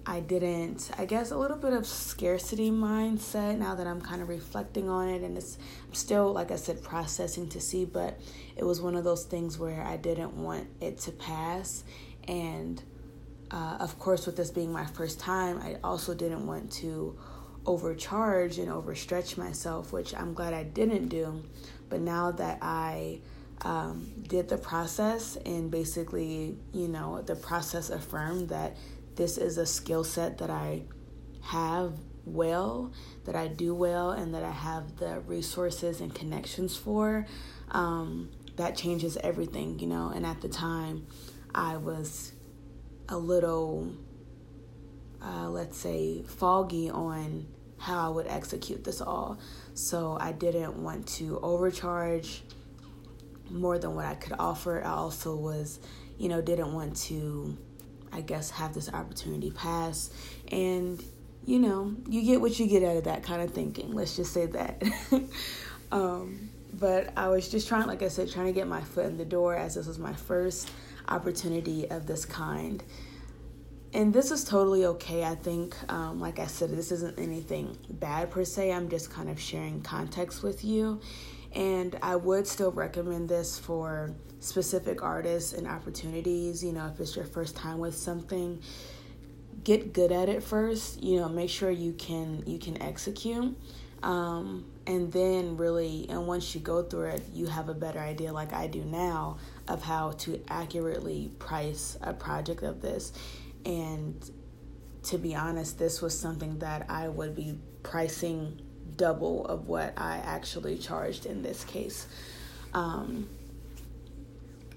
I 0.08 0.20
didn't, 0.20 0.92
I 1.00 1.06
guess, 1.06 1.32
a 1.32 1.38
little 1.38 1.58
bit 1.58 1.74
of 1.74 1.88
scarcity 1.88 2.70
mindset 2.70 3.58
now 3.58 3.74
that 3.74 3.88
I'm 3.88 4.02
kind 4.02 4.22
of 4.22 4.30
reflecting 4.30 4.88
on 4.88 5.10
it. 5.10 5.24
And 5.24 5.36
it's 5.36 5.58
I'm 5.88 5.96
still, 5.96 6.32
like 6.32 6.52
I 6.52 6.58
said, 6.58 6.84
processing 6.84 7.50
to 7.50 7.60
see, 7.60 7.86
but 7.86 8.20
it 8.56 8.64
was 8.64 8.82
one 8.82 8.96
of 8.96 9.04
those 9.04 9.24
things 9.24 9.58
where 9.58 9.82
I 9.82 9.98
didn't 9.98 10.34
want 10.34 10.68
it 10.80 11.00
to 11.02 11.12
pass. 11.12 11.84
And 12.28 12.82
uh, 13.56 13.78
of 13.80 13.98
course, 13.98 14.26
with 14.26 14.36
this 14.36 14.52
being 14.52 14.70
my 14.70 14.86
first 14.86 15.18
time, 15.18 15.62
I 15.62 15.78
also 15.82 16.14
didn't 16.14 16.46
want 16.46 16.70
to 16.74 17.18
overcharge 17.66 18.58
and 18.58 18.68
overstretch 18.68 19.38
myself, 19.38 19.94
which 19.94 20.14
I'm 20.14 20.34
glad 20.34 20.54
I 20.54 20.64
didn't 20.64 21.08
do. 21.08 21.42
But 21.88 22.02
now 22.02 22.32
that 22.32 22.60
I 22.62 23.22
um, 23.62 24.12
did 24.28 24.50
the 24.50 24.58
process 24.58 25.38
and 25.46 25.72
basically, 25.72 26.58
you 26.74 26.90
know, 26.90 27.22
the 27.22 27.38
process 27.38 27.90
affirmed 27.90 28.50
that 28.50 28.76
this 29.16 29.38
is 29.38 29.58
a 29.58 29.66
skill 29.66 30.04
set 30.04 30.40
that 30.40 30.50
I 30.50 30.82
have 31.44 31.94
well, 32.26 32.92
that 33.24 33.38
I 33.38 33.48
do 33.48 33.74
well, 33.74 34.12
and 34.12 34.34
that 34.34 34.44
I 34.44 34.52
have 34.52 34.98
the 34.98 35.22
resources 35.22 36.02
and 36.02 36.14
connections 36.14 36.76
for, 36.76 37.26
um, 37.72 38.32
that 38.58 38.76
changes 38.76 39.16
everything, 39.18 39.80
you 39.80 39.88
know. 39.88 40.12
And 40.14 40.26
at 40.26 40.42
the 40.42 40.50
time, 40.50 41.08
I 41.54 41.78
was 41.78 42.34
a 43.10 43.18
little, 43.18 43.92
uh, 45.22 45.50
let's 45.50 45.78
say, 45.78 46.24
foggy 46.24 46.90
on 46.90 47.48
how 47.78 48.08
I 48.08 48.10
would 48.10 48.28
execute 48.28 48.84
this 48.84 49.02
all. 49.02 49.40
So 49.74 50.18
I 50.20 50.32
didn't 50.32 50.82
want 50.82 51.08
to 51.20 51.40
overcharge 51.42 52.44
more 53.50 53.78
than 53.78 53.96
what 53.96 54.06
I 54.06 54.16
could 54.16 54.34
offer. 54.40 54.84
I 54.84 54.90
also 54.90 55.36
was, 55.36 55.80
you 56.18 56.30
know, 56.30 56.42
didn't 56.42 56.74
want 56.74 56.96
to 57.04 57.58
I 58.16 58.22
guess, 58.22 58.50
have 58.52 58.74
this 58.74 58.92
opportunity 58.92 59.52
pass. 59.52 60.10
And, 60.50 61.04
you 61.46 61.60
know, 61.60 61.94
you 62.10 62.24
get 62.24 62.40
what 62.40 62.58
you 62.58 62.66
get 62.66 62.82
out 62.82 62.96
of 62.96 63.04
that 63.04 63.24
kind 63.24 63.42
of 63.42 63.52
thinking. 63.52 63.92
Let's 63.92 64.16
just 64.16 64.34
say 64.34 64.46
that. 64.48 64.82
um, 65.92 66.50
but 66.74 67.12
I 67.18 67.28
was 67.28 67.50
just 67.50 67.68
trying, 67.68 67.88
like 67.88 68.02
I 68.02 68.08
said, 68.08 68.32
trying 68.32 68.48
to 68.48 68.54
get 68.54 68.68
my 68.68 68.82
foot 68.82 69.06
in 69.06 69.18
the 69.18 69.26
door 69.26 69.56
as 69.56 69.76
this 69.76 69.86
was 69.86 70.00
my 70.00 70.14
first 70.14 70.72
opportunity 71.08 71.90
of 71.90 72.08
this 72.08 72.26
kind. 72.26 72.84
And 73.94 74.14
this 74.14 74.30
is 74.30 74.44
totally 74.44 74.86
okay. 74.86 75.24
I 75.24 75.36
think, 75.36 75.76
um, 75.92 76.20
like 76.20 76.40
I 76.40 76.48
said, 76.48 76.70
this 76.72 76.92
isn't 76.92 77.18
anything 77.18 77.78
bad 77.90 78.30
per 78.30 78.44
se. 78.44 78.74
I'm 78.74 78.90
just 78.90 79.10
kind 79.10 79.30
of 79.30 79.40
sharing 79.40 79.82
context 79.82 80.44
with 80.44 80.66
you. 80.66 81.00
And 81.54 81.98
I 82.02 82.18
would 82.18 82.46
still 82.46 82.74
recommend 82.74 83.30
this 83.30 83.58
for 83.58 84.14
specific 84.42 85.02
artists 85.02 85.54
and 85.54 85.66
opportunities. 85.66 86.62
You 86.62 86.74
know, 86.74 86.88
if 86.88 87.00
it's 87.00 87.16
your 87.16 87.26
first 87.26 87.56
time 87.56 87.80
with 87.80 87.96
something, 87.96 88.62
get 89.64 89.94
good 89.94 90.12
at 90.12 90.28
it 90.28 90.44
first. 90.44 91.02
You 91.02 91.22
know, 91.22 91.30
make 91.30 91.50
sure 91.50 91.72
you 91.72 91.94
can 91.94 92.44
you 92.46 92.60
can 92.60 92.82
execute. 92.82 93.58
Um, 94.04 94.66
and 94.88 95.12
then 95.12 95.58
really 95.58 96.06
and 96.10 96.28
once 96.28 96.54
you 96.54 96.62
go 96.62 96.84
through 96.84 97.06
it 97.06 97.24
you 97.34 97.48
have 97.48 97.70
a 97.70 97.74
better 97.74 98.00
idea 98.00 98.32
like 98.32 98.54
i 98.54 98.68
do 98.68 98.84
now 98.84 99.38
of 99.68 99.82
how 99.82 100.12
to 100.12 100.40
accurately 100.48 101.32
price 101.40 101.98
a 102.02 102.14
project 102.14 102.62
of 102.62 102.82
this. 102.82 103.12
And 103.66 104.30
to 105.04 105.18
be 105.18 105.36
honest 105.36 105.80
this 105.80 106.02
was 106.02 106.18
something 106.18 106.60
that 106.60 106.86
i 106.90 107.08
would 107.08 107.36
be 107.36 107.58
pricing 107.84 108.62
double 108.96 109.46
of 109.46 109.68
what 109.68 109.94
i 109.98 110.18
actually 110.18 110.78
charged 110.78 111.26
in 111.26 111.42
this 111.42 111.64
case. 111.64 112.08
Um, 112.74 113.30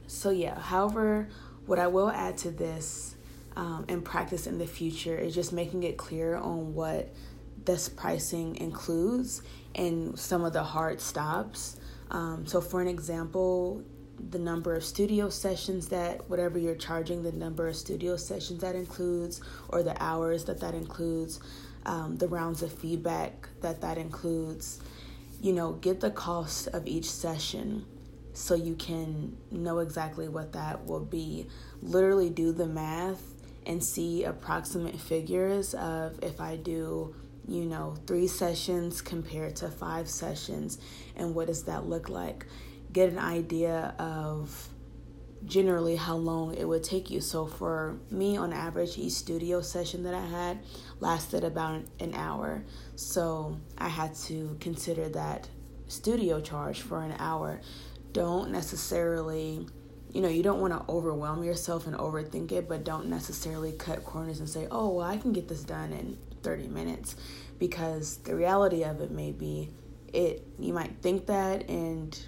so, 0.08 0.30
yeah, 0.30 0.58
however, 0.58 1.28
what 1.66 1.78
I 1.78 1.88
will 1.88 2.08
add 2.10 2.38
to 2.38 2.50
this 2.50 3.14
um, 3.56 3.84
and 3.88 4.02
practice 4.02 4.46
in 4.46 4.56
the 4.56 4.66
future 4.66 5.16
is 5.16 5.34
just 5.34 5.52
making 5.52 5.82
it 5.82 5.98
clear 5.98 6.34
on 6.34 6.74
what 6.74 7.12
this 7.64 7.88
pricing 7.88 8.56
includes 8.56 9.42
and 9.74 10.18
some 10.18 10.44
of 10.44 10.52
the 10.52 10.62
hard 10.62 11.00
stops. 11.00 11.76
Um, 12.10 12.46
so, 12.46 12.60
for 12.60 12.80
an 12.80 12.88
example, 12.88 13.82
the 14.30 14.38
number 14.38 14.74
of 14.74 14.84
studio 14.84 15.28
sessions 15.28 15.88
that 15.88 16.28
whatever 16.28 16.58
you're 16.58 16.74
charging, 16.74 17.22
the 17.22 17.32
number 17.32 17.68
of 17.68 17.76
studio 17.76 18.16
sessions 18.16 18.60
that 18.62 18.74
includes, 18.74 19.40
or 19.68 19.82
the 19.82 20.00
hours 20.02 20.44
that 20.46 20.60
that 20.60 20.74
includes, 20.74 21.40
um, 21.86 22.16
the 22.16 22.26
rounds 22.26 22.62
of 22.62 22.72
feedback 22.72 23.48
that 23.60 23.80
that 23.80 23.98
includes. 23.98 24.80
You 25.40 25.52
know, 25.52 25.74
get 25.74 26.00
the 26.00 26.10
cost 26.10 26.66
of 26.68 26.86
each 26.86 27.08
session 27.08 27.86
so 28.32 28.54
you 28.54 28.74
can 28.74 29.36
know 29.50 29.78
exactly 29.78 30.28
what 30.28 30.52
that 30.52 30.86
will 30.86 31.04
be. 31.04 31.46
Literally 31.82 32.30
do 32.30 32.52
the 32.52 32.66
math 32.66 33.22
and 33.66 33.82
see 33.82 34.24
approximate 34.24 34.98
figures 34.98 35.74
of 35.74 36.22
if 36.22 36.40
I 36.40 36.56
do, 36.56 37.14
you 37.48 37.64
know, 37.64 37.96
three 38.06 38.26
sessions 38.26 39.00
compared 39.00 39.56
to 39.56 39.68
five 39.68 40.08
sessions, 40.08 40.78
and 41.16 41.34
what 41.34 41.46
does 41.46 41.64
that 41.64 41.86
look 41.86 42.08
like? 42.08 42.46
Get 42.92 43.08
an 43.08 43.18
idea 43.18 43.94
of 43.98 44.68
generally 45.44 45.96
how 45.96 46.16
long 46.16 46.54
it 46.54 46.66
would 46.66 46.84
take 46.84 47.10
you. 47.10 47.20
So 47.20 47.46
for 47.46 47.98
me, 48.10 48.36
on 48.36 48.52
average, 48.52 48.98
each 48.98 49.12
studio 49.12 49.60
session 49.62 50.02
that 50.02 50.14
I 50.14 50.26
had 50.26 50.58
lasted 51.00 51.44
about 51.44 51.84
an 52.00 52.14
hour. 52.14 52.64
So 52.96 53.58
I 53.78 53.88
had 53.88 54.14
to 54.26 54.56
consider 54.60 55.08
that 55.10 55.48
studio 55.86 56.40
charge 56.40 56.82
for 56.82 57.02
an 57.02 57.14
hour 57.18 57.60
don't 58.12 58.50
necessarily 58.50 59.66
you 60.12 60.22
know, 60.22 60.28
you 60.28 60.42
don't 60.42 60.60
want 60.60 60.72
to 60.72 60.90
overwhelm 60.90 61.44
yourself 61.44 61.86
and 61.86 61.94
overthink 61.94 62.50
it, 62.50 62.66
but 62.66 62.82
don't 62.82 63.08
necessarily 63.08 63.72
cut 63.72 64.04
corners 64.04 64.40
and 64.40 64.48
say, 64.48 64.66
oh, 64.70 64.88
well, 64.88 65.06
I 65.06 65.18
can 65.18 65.32
get 65.32 65.48
this 65.48 65.62
done 65.62 65.92
in 65.92 66.16
30 66.42 66.68
minutes. 66.68 67.16
Because 67.58 68.18
the 68.18 68.34
reality 68.34 68.84
of 68.84 69.00
it 69.00 69.10
may 69.10 69.32
be, 69.32 69.70
it 70.12 70.46
you 70.58 70.72
might 70.72 70.96
think 71.02 71.26
that, 71.26 71.68
and 71.68 72.18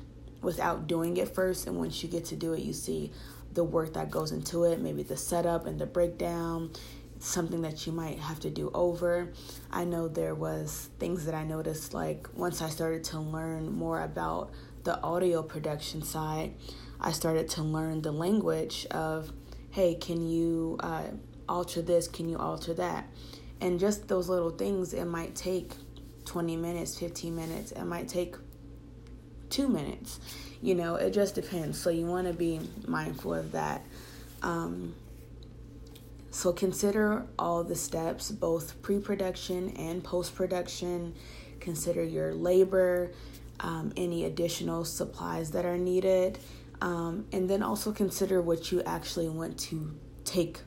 without 0.43 0.87
doing 0.87 1.17
it 1.17 1.35
first, 1.35 1.67
and 1.67 1.77
once 1.77 2.03
you 2.03 2.09
get 2.09 2.25
to 2.27 2.37
do 2.37 2.53
it, 2.53 2.61
you 2.61 2.73
see 2.73 3.13
the 3.53 3.65
work 3.65 3.95
that 3.95 4.11
goes 4.11 4.33
into 4.33 4.65
it, 4.65 4.81
maybe 4.81 5.03
the 5.03 5.17
setup 5.17 5.67
and 5.67 5.79
the 5.79 5.87
breakdown, 5.87 6.71
something 7.19 7.63
that 7.63 7.87
you 7.87 7.93
might 7.93 8.19
have 8.19 8.41
to 8.41 8.51
do 8.51 8.71
over. 8.75 9.33
I 9.71 9.85
know 9.85 10.09
there 10.09 10.35
was 10.35 10.91
things 10.99 11.25
that 11.27 11.35
I 11.35 11.45
noticed 11.45 11.93
like 11.95 12.29
once 12.35 12.63
I 12.63 12.69
started 12.69 13.05
to 13.05 13.21
learn 13.21 13.71
more 13.73 14.03
about 14.03 14.51
the 14.85 15.01
audio 15.03 15.43
production 15.43 16.03
side, 16.03 16.55
I 17.01 17.13
started 17.13 17.49
to 17.51 17.63
learn 17.63 18.03
the 18.03 18.13
language 18.13 18.87
of, 18.91 19.33
hey, 19.71 19.95
can 19.95 20.27
you 20.29 20.79
uh, 20.81 21.05
alter 21.49 21.83
this? 21.83 22.09
Can 22.09 22.29
you 22.29 22.39
alter 22.39 22.75
that? 22.75 23.09
And 23.61 23.79
just 23.79 24.09
those 24.09 24.29
little 24.29 24.51
things, 24.51 24.95
it 24.95 25.05
might 25.05 25.35
take 25.35 25.73
20 26.25 26.57
minutes, 26.57 26.99
15 26.99 27.35
minutes, 27.35 27.73
it 27.73 27.85
might 27.85 28.09
take 28.09 28.37
two 29.51 29.69
minutes. 29.69 30.21
You 30.63 30.75
know, 30.75 30.95
it 30.97 31.11
just 31.11 31.35
depends. 31.35 31.81
So 31.81 31.91
you 31.91 32.07
want 32.07 32.27
to 32.27 32.33
be 32.33 32.61
mindful 32.87 33.35
of 33.35 33.53
that. 33.53 33.85
Um, 34.43 34.95
so 36.31 36.53
consider 36.53 37.27
all 37.39 37.65
the 37.65 37.75
steps, 37.75 38.31
both 38.31 38.81
pre 38.83 38.99
production 38.99 39.71
and 39.71 40.03
post 40.03 40.35
production. 40.35 41.15
Consider 41.59 42.05
your 42.05 42.33
labor, 42.33 43.11
um, 43.59 43.93
any 43.97 44.25
additional 44.25 44.85
supplies 44.85 45.51
that 45.51 45.67
are 45.67 45.77
needed, 45.77 46.39
um, 46.81 47.27
and 47.33 47.51
then 47.51 47.63
also 47.63 47.93
consider 47.93 48.41
what 48.41 48.73
you 48.73 48.83
actually 48.83 49.29
want 49.29 49.59
to 49.59 49.95
take 50.25 50.61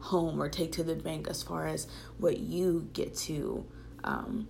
home 0.00 0.40
or 0.40 0.48
take 0.48 0.72
to 0.72 0.84
the 0.84 0.94
bank 0.94 1.28
as 1.28 1.42
far 1.42 1.66
as 1.66 1.86
what 2.18 2.38
you 2.38 2.88
get 2.92 3.16
to 3.16 3.66
um, 4.04 4.46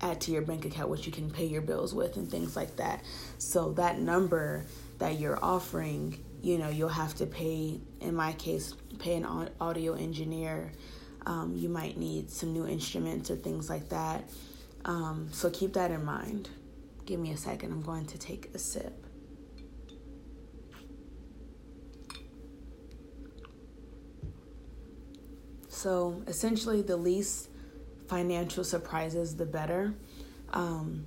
add 0.00 0.20
to 0.20 0.32
your 0.32 0.42
bank 0.42 0.64
account, 0.64 0.88
what 0.88 1.06
you 1.06 1.12
can 1.12 1.30
pay 1.30 1.46
your 1.46 1.62
bills 1.62 1.94
with, 1.94 2.16
and 2.16 2.30
things 2.30 2.56
like 2.56 2.76
that. 2.76 3.02
So, 3.38 3.72
that 3.72 3.98
number 3.98 4.66
that 4.98 5.18
you're 5.18 5.42
offering, 5.42 6.22
you 6.42 6.58
know, 6.58 6.68
you'll 6.68 6.88
have 6.88 7.14
to 7.16 7.26
pay, 7.26 7.80
in 8.00 8.14
my 8.14 8.32
case, 8.34 8.74
pay 8.98 9.16
an 9.16 9.50
audio 9.60 9.94
engineer. 9.94 10.72
Um, 11.24 11.54
you 11.56 11.68
might 11.68 11.96
need 11.96 12.30
some 12.30 12.52
new 12.52 12.66
instruments 12.66 13.30
or 13.30 13.36
things 13.36 13.70
like 13.70 13.88
that. 13.90 14.28
Um, 14.84 15.28
so, 15.32 15.50
keep 15.50 15.74
that 15.74 15.90
in 15.90 16.04
mind. 16.04 16.50
Give 17.06 17.18
me 17.18 17.32
a 17.32 17.36
second, 17.36 17.72
I'm 17.72 17.82
going 17.82 18.06
to 18.06 18.18
take 18.18 18.50
a 18.54 18.58
sip. 18.58 19.06
So 25.82 26.22
essentially, 26.28 26.80
the 26.80 26.96
least 26.96 27.48
financial 28.06 28.62
surprises, 28.62 29.34
the 29.34 29.44
better. 29.44 29.92
Um, 30.52 31.06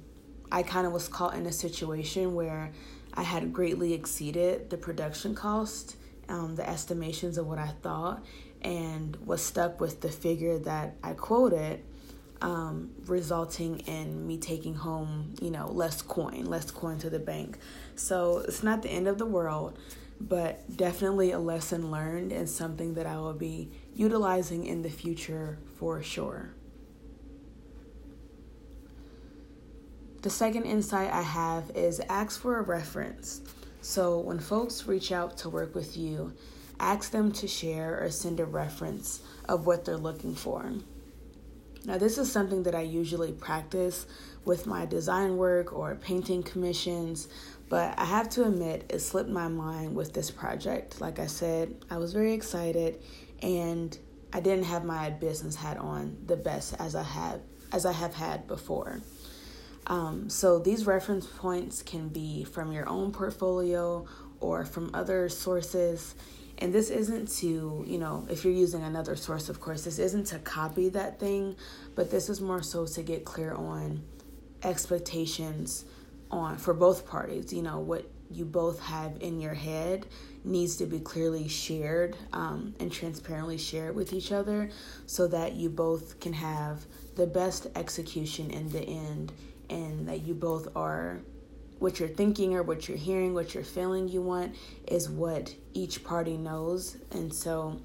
I 0.51 0.63
kind 0.63 0.86
of 0.86 0.91
was 0.91 1.08
caught 1.08 1.34
in 1.36 1.46
a 1.46 1.51
situation 1.53 2.36
where 2.36 2.74
I 3.13 3.24
had 3.24 3.53
greatly 3.53 3.94
exceeded 3.94 4.70
the 4.70 4.75
production 4.75 5.34
cost, 5.34 5.96
um, 6.27 6.58
the 6.58 6.70
estimations 6.70 7.38
of 7.38 7.48
what 7.48 7.58
I 7.58 7.70
thought, 7.84 8.25
and 8.63 9.15
was 9.25 9.41
stuck 9.41 9.79
with 9.79 10.01
the 10.01 10.10
figure 10.10 10.60
that 10.60 10.98
I 11.01 11.13
quoted 11.13 11.82
um, 12.41 12.91
resulting 13.05 13.79
in 13.79 14.27
me 14.27 14.38
taking 14.38 14.75
home, 14.75 15.36
you 15.41 15.51
know, 15.51 15.72
less 15.72 16.01
coin, 16.01 16.48
less 16.48 16.70
coin 16.70 16.98
to 17.00 17.10
the 17.10 17.20
bank. 17.20 17.60
So 17.96 18.39
it's 18.39 18.62
not 18.62 18.82
the 18.82 18.89
end 18.89 19.08
of 19.08 19.20
the 19.20 19.25
world, 19.25 19.79
but 20.20 20.78
definitely 20.78 21.32
a 21.32 21.40
lesson 21.40 21.92
learned 21.92 22.32
and 22.32 22.50
something 22.50 22.94
that 22.96 23.06
I 23.06 23.18
will 23.18 23.34
be 23.34 23.72
utilizing 23.94 24.66
in 24.66 24.82
the 24.82 24.90
future 24.90 25.60
for 25.78 26.02
sure. 26.02 26.54
The 30.22 30.30
second 30.30 30.64
insight 30.64 31.12
I 31.12 31.22
have 31.22 31.70
is 31.76 32.00
ask 32.10 32.40
for 32.40 32.58
a 32.58 32.64
reference. 32.64 33.42
So 33.82 34.18
when 34.18 34.40
folks 34.40 34.88
reach 34.88 35.12
out 35.12 35.38
to 35.38 35.50
work 35.50 35.76
with 35.76 35.96
you, 35.96 36.34
ask 36.80 37.12
them 37.12 37.32
to 37.34 37.48
share 37.48 38.04
or 38.04 38.10
send 38.10 38.40
a 38.40 38.46
reference 38.46 39.22
of 39.48 39.68
what 39.68 39.86
they're 39.86 39.98
looking 39.98 40.34
for. 40.34 40.74
Now, 41.86 42.00
this 42.00 42.18
is 42.18 42.32
something 42.32 42.64
that 42.64 42.74
I 42.74 42.82
usually 42.82 43.32
practice 43.32 44.08
with 44.44 44.66
my 44.66 44.88
design 44.88 45.38
work 45.38 45.72
or 45.72 45.94
painting 45.94 46.42
commissions, 46.42 47.28
but 47.70 47.98
I 47.98 48.06
have 48.06 48.30
to 48.32 48.46
admit 48.46 48.86
it 48.90 49.00
slipped 49.00 49.30
my 49.30 49.48
mind 49.48 49.96
with 49.96 50.14
this 50.14 50.30
project. 50.30 51.02
Like 51.02 51.20
I 51.20 51.26
said, 51.26 51.76
I 51.90 51.98
was 51.98 52.14
very 52.14 52.34
excited 52.34 53.02
and 53.42 53.98
I 54.32 54.40
didn't 54.40 54.66
have 54.66 54.84
my 54.84 55.10
business 55.10 55.56
hat 55.56 55.78
on 55.78 56.18
the 56.26 56.36
best 56.36 56.76
as 56.80 56.96
I 56.96 57.04
have 57.04 57.42
as 57.72 57.86
I 57.86 57.92
have 57.92 58.14
had 58.14 58.48
before. 58.48 59.02
Um, 59.88 60.30
so 60.30 60.60
these 60.60 60.86
reference 60.86 61.26
points 61.26 61.82
can 61.82 62.10
be 62.10 62.44
from 62.44 62.72
your 62.72 62.88
own 62.88 63.12
portfolio 63.12 64.06
or 64.40 64.66
from 64.66 64.92
other 64.94 65.30
sources. 65.30 66.16
And 66.58 66.74
this 66.74 66.90
isn't 66.90 67.30
to, 67.40 67.84
you 67.86 67.98
know, 67.98 68.26
if 68.30 68.46
you're 68.46 68.54
using 68.54 68.84
another 68.84 69.16
source, 69.16 69.50
of 69.50 69.60
course, 69.60 69.84
this 69.84 70.00
isn't 70.00 70.28
to 70.28 70.40
copy 70.40 70.90
that 70.90 71.20
thing, 71.20 71.56
but 71.96 72.12
this 72.12 72.30
is 72.30 72.40
more 72.40 72.62
so 72.62 72.86
to 72.86 73.04
get 73.04 73.26
clear 73.26 73.54
on 73.54 74.04
expectations 74.64 75.86
on 76.36 76.58
for 76.58 76.74
both 76.74 77.08
parties. 77.08 77.51
You 77.54 77.62
know, 77.62 77.80
what 77.80 78.06
you 78.32 78.46
both 78.46 78.80
have 78.82 79.18
in 79.22 79.39
your 79.39 79.54
head 79.54 80.06
needs 80.44 80.75
to 80.77 80.86
be 80.86 81.00
clearly 81.00 81.48
shared 81.48 82.15
um, 82.34 82.75
and 82.80 82.92
transparently 82.92 83.58
shared 83.58 83.96
with 83.96 84.13
each 84.13 84.32
other 84.32 84.70
so 85.06 85.27
that 85.27 85.54
you 85.54 85.70
both 85.70 86.20
can 86.20 86.34
have 86.34 86.86
the 87.15 87.25
best 87.25 87.68
execution 87.75 88.51
in 88.51 88.70
the 88.70 88.82
end 88.82 89.32
and 89.70 90.08
that 90.08 90.22
you 90.22 90.34
both 90.34 90.68
are 90.75 91.20
what 91.80 92.00
you're 92.00 92.10
thinking 92.10 92.56
or 92.56 92.63
what 92.63 92.88
you're 92.88 92.98
hearing, 92.98 93.34
what 93.34 93.54
you're 93.54 93.63
feeling 93.63 94.08
you 94.08 94.22
want 94.22 94.56
is 94.88 95.10
what 95.10 95.54
each 95.74 96.04
party 96.04 96.38
knows. 96.38 96.98
And 97.12 97.34
so 97.34 97.80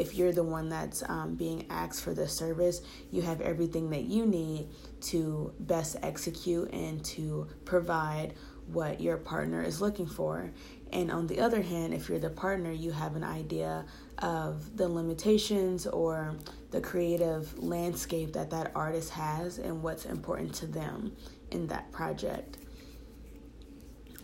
if 0.00 0.14
you're 0.14 0.32
the 0.32 0.42
one 0.42 0.70
that's 0.70 1.02
um, 1.08 1.34
being 1.34 1.66
asked 1.68 2.02
for 2.02 2.14
the 2.14 2.26
service, 2.26 2.80
you 3.10 3.20
have 3.22 3.40
everything 3.42 3.90
that 3.90 4.04
you 4.04 4.24
need 4.24 4.68
to 5.02 5.52
best 5.60 5.96
execute 6.02 6.72
and 6.72 7.04
to 7.04 7.46
provide 7.66 8.32
what 8.66 9.00
your 9.00 9.18
partner 9.18 9.62
is 9.62 9.80
looking 9.80 10.06
for. 10.06 10.50
And 10.92 11.10
on 11.10 11.26
the 11.26 11.40
other 11.40 11.60
hand, 11.60 11.92
if 11.92 12.08
you're 12.08 12.18
the 12.18 12.30
partner, 12.30 12.72
you 12.72 12.92
have 12.92 13.14
an 13.14 13.24
idea 13.24 13.84
of 14.18 14.76
the 14.76 14.88
limitations 14.88 15.86
or 15.86 16.34
the 16.70 16.80
creative 16.80 17.58
landscape 17.58 18.32
that 18.32 18.50
that 18.50 18.72
artist 18.74 19.10
has 19.10 19.58
and 19.58 19.82
what's 19.82 20.06
important 20.06 20.54
to 20.54 20.66
them 20.66 21.14
in 21.50 21.66
that 21.66 21.92
project. 21.92 22.56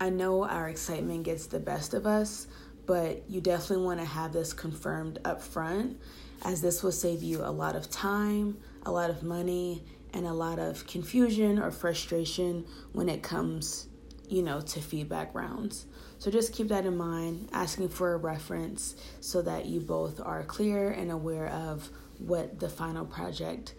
I 0.00 0.10
know 0.10 0.44
our 0.44 0.68
excitement 0.68 1.24
gets 1.24 1.46
the 1.46 1.60
best 1.60 1.94
of 1.94 2.06
us, 2.06 2.46
but 2.86 3.28
you 3.28 3.40
definitely 3.40 3.84
want 3.84 4.00
to 4.00 4.06
have 4.06 4.32
this 4.32 4.52
confirmed 4.52 5.18
up 5.24 5.42
front, 5.42 6.00
as 6.44 6.62
this 6.62 6.82
will 6.82 6.92
save 6.92 7.22
you 7.22 7.42
a 7.42 7.50
lot 7.50 7.76
of 7.76 7.90
time, 7.90 8.56
a 8.84 8.90
lot 8.90 9.10
of 9.10 9.22
money, 9.22 9.84
and 10.14 10.26
a 10.26 10.32
lot 10.32 10.58
of 10.58 10.86
confusion 10.86 11.58
or 11.58 11.70
frustration 11.70 12.64
when 12.92 13.08
it 13.08 13.22
comes, 13.22 13.88
you 14.28 14.42
know, 14.42 14.60
to 14.60 14.80
feedback 14.80 15.34
rounds. 15.34 15.86
So 16.18 16.30
just 16.30 16.54
keep 16.54 16.68
that 16.68 16.86
in 16.86 16.96
mind, 16.96 17.50
asking 17.52 17.90
for 17.90 18.14
a 18.14 18.16
reference 18.16 18.94
so 19.20 19.42
that 19.42 19.66
you 19.66 19.80
both 19.80 20.20
are 20.20 20.42
clear 20.44 20.90
and 20.90 21.10
aware 21.10 21.48
of 21.48 21.90
what 22.18 22.58
the 22.58 22.68
final 22.68 23.04
project 23.04 23.74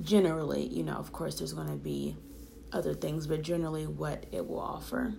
generally, 0.00 0.66
you 0.66 0.84
know, 0.84 0.94
of 0.94 1.12
course, 1.12 1.38
there's 1.38 1.52
going 1.52 1.68
to 1.68 1.76
be 1.76 2.16
other 2.72 2.94
things, 2.94 3.26
but 3.26 3.42
generally 3.42 3.86
what 3.86 4.26
it 4.32 4.46
will 4.46 4.60
offer. 4.60 5.14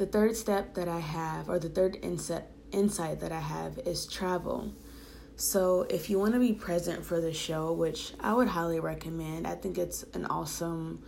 The 0.00 0.06
third 0.06 0.34
step 0.34 0.72
that 0.76 0.88
I 0.88 0.98
have, 0.98 1.50
or 1.50 1.58
the 1.58 1.68
third 1.68 1.98
insight, 2.00 2.44
insight 2.72 3.20
that 3.20 3.32
I 3.32 3.40
have, 3.40 3.78
is 3.80 4.06
travel. 4.06 4.72
So, 5.36 5.82
if 5.90 6.08
you 6.08 6.18
want 6.18 6.32
to 6.32 6.40
be 6.40 6.54
present 6.54 7.04
for 7.04 7.20
the 7.20 7.34
show, 7.34 7.74
which 7.74 8.14
I 8.18 8.32
would 8.32 8.48
highly 8.48 8.80
recommend, 8.80 9.46
I 9.46 9.56
think 9.56 9.76
it's 9.76 10.04
an 10.14 10.24
awesome 10.24 11.02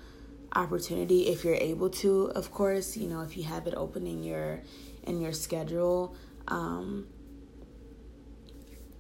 opportunity 0.55 1.29
if 1.29 1.43
you're 1.43 1.55
able 1.55 1.89
to 1.89 2.31
of 2.35 2.51
course 2.53 2.95
you 2.95 3.09
know 3.09 3.23
if 3.23 3.39
you 3.39 3.43
have 3.43 3.67
it 3.67 3.73
open 3.75 4.07
in 4.07 4.23
your 4.23 4.61
in 5.05 5.19
your 5.19 5.33
schedule 5.33 6.15
um 6.49 7.07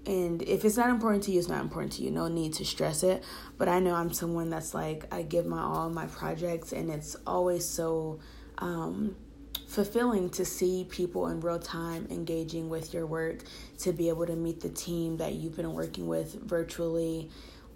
and 0.06 0.40
if 0.40 0.64
it's 0.64 0.78
not 0.78 0.88
important 0.88 1.22
to 1.22 1.30
you 1.30 1.38
it's 1.38 1.50
not 1.50 1.60
important 1.60 1.92
to 1.92 2.02
you 2.02 2.10
no 2.10 2.26
need 2.26 2.54
to 2.54 2.64
stress 2.64 3.02
it 3.02 3.22
but 3.58 3.68
i 3.68 3.78
know 3.78 3.94
i'm 3.94 4.14
someone 4.14 4.48
that's 4.48 4.72
like 4.72 5.04
i 5.12 5.20
give 5.20 5.44
my 5.44 5.60
all 5.60 5.90
my 5.90 6.06
projects 6.06 6.72
and 6.72 6.90
it's 6.90 7.16
always 7.26 7.68
so 7.68 8.18
um 8.56 9.14
fulfilling 9.72 10.28
to 10.28 10.44
see 10.44 10.86
people 10.90 11.28
in 11.28 11.40
real 11.40 11.58
time 11.58 12.06
engaging 12.10 12.68
with 12.68 12.92
your 12.92 13.06
work 13.06 13.42
to 13.78 13.90
be 13.90 14.10
able 14.10 14.26
to 14.26 14.36
meet 14.36 14.60
the 14.60 14.68
team 14.68 15.16
that 15.16 15.32
you've 15.32 15.56
been 15.56 15.72
working 15.72 16.06
with 16.06 16.34
virtually 16.42 17.30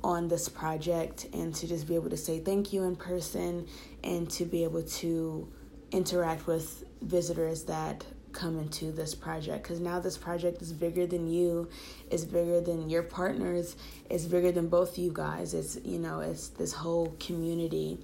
on 0.05 0.29
this 0.29 0.47
project 0.47 1.27
and 1.33 1.55
to 1.55 1.67
just 1.67 1.89
be 1.89 1.95
able 1.95 2.11
to 2.11 2.17
say 2.17 2.39
thank 2.39 2.71
you 2.71 2.83
in 2.83 2.95
person 2.95 3.67
and 4.05 4.31
to 4.31 4.45
be 4.45 4.63
able 4.63 4.83
to 4.83 5.51
interact 5.91 6.47
with 6.47 6.85
visitors 7.01 7.65
that 7.65 8.05
come 8.31 8.59
into 8.59 8.93
this 8.93 9.15
project. 9.15 9.63
Because 9.63 9.81
now 9.81 9.99
this 9.99 10.19
project 10.19 10.61
is 10.61 10.75
bigger 10.75 11.07
than 11.07 11.27
you 11.27 11.67
is 12.11 12.27
bigger 12.27 12.61
than 12.61 12.91
your 12.91 13.05
partners 13.05 13.75
it's 14.11 14.27
bigger 14.27 14.53
than 14.53 14.69
both 14.69 14.99
you 14.99 15.11
guys. 15.15 15.55
It's 15.55 15.79
you 15.83 15.99
know 15.99 16.21
it's 16.21 16.49
this 16.49 16.75
whole 16.75 17.17
community 17.19 17.99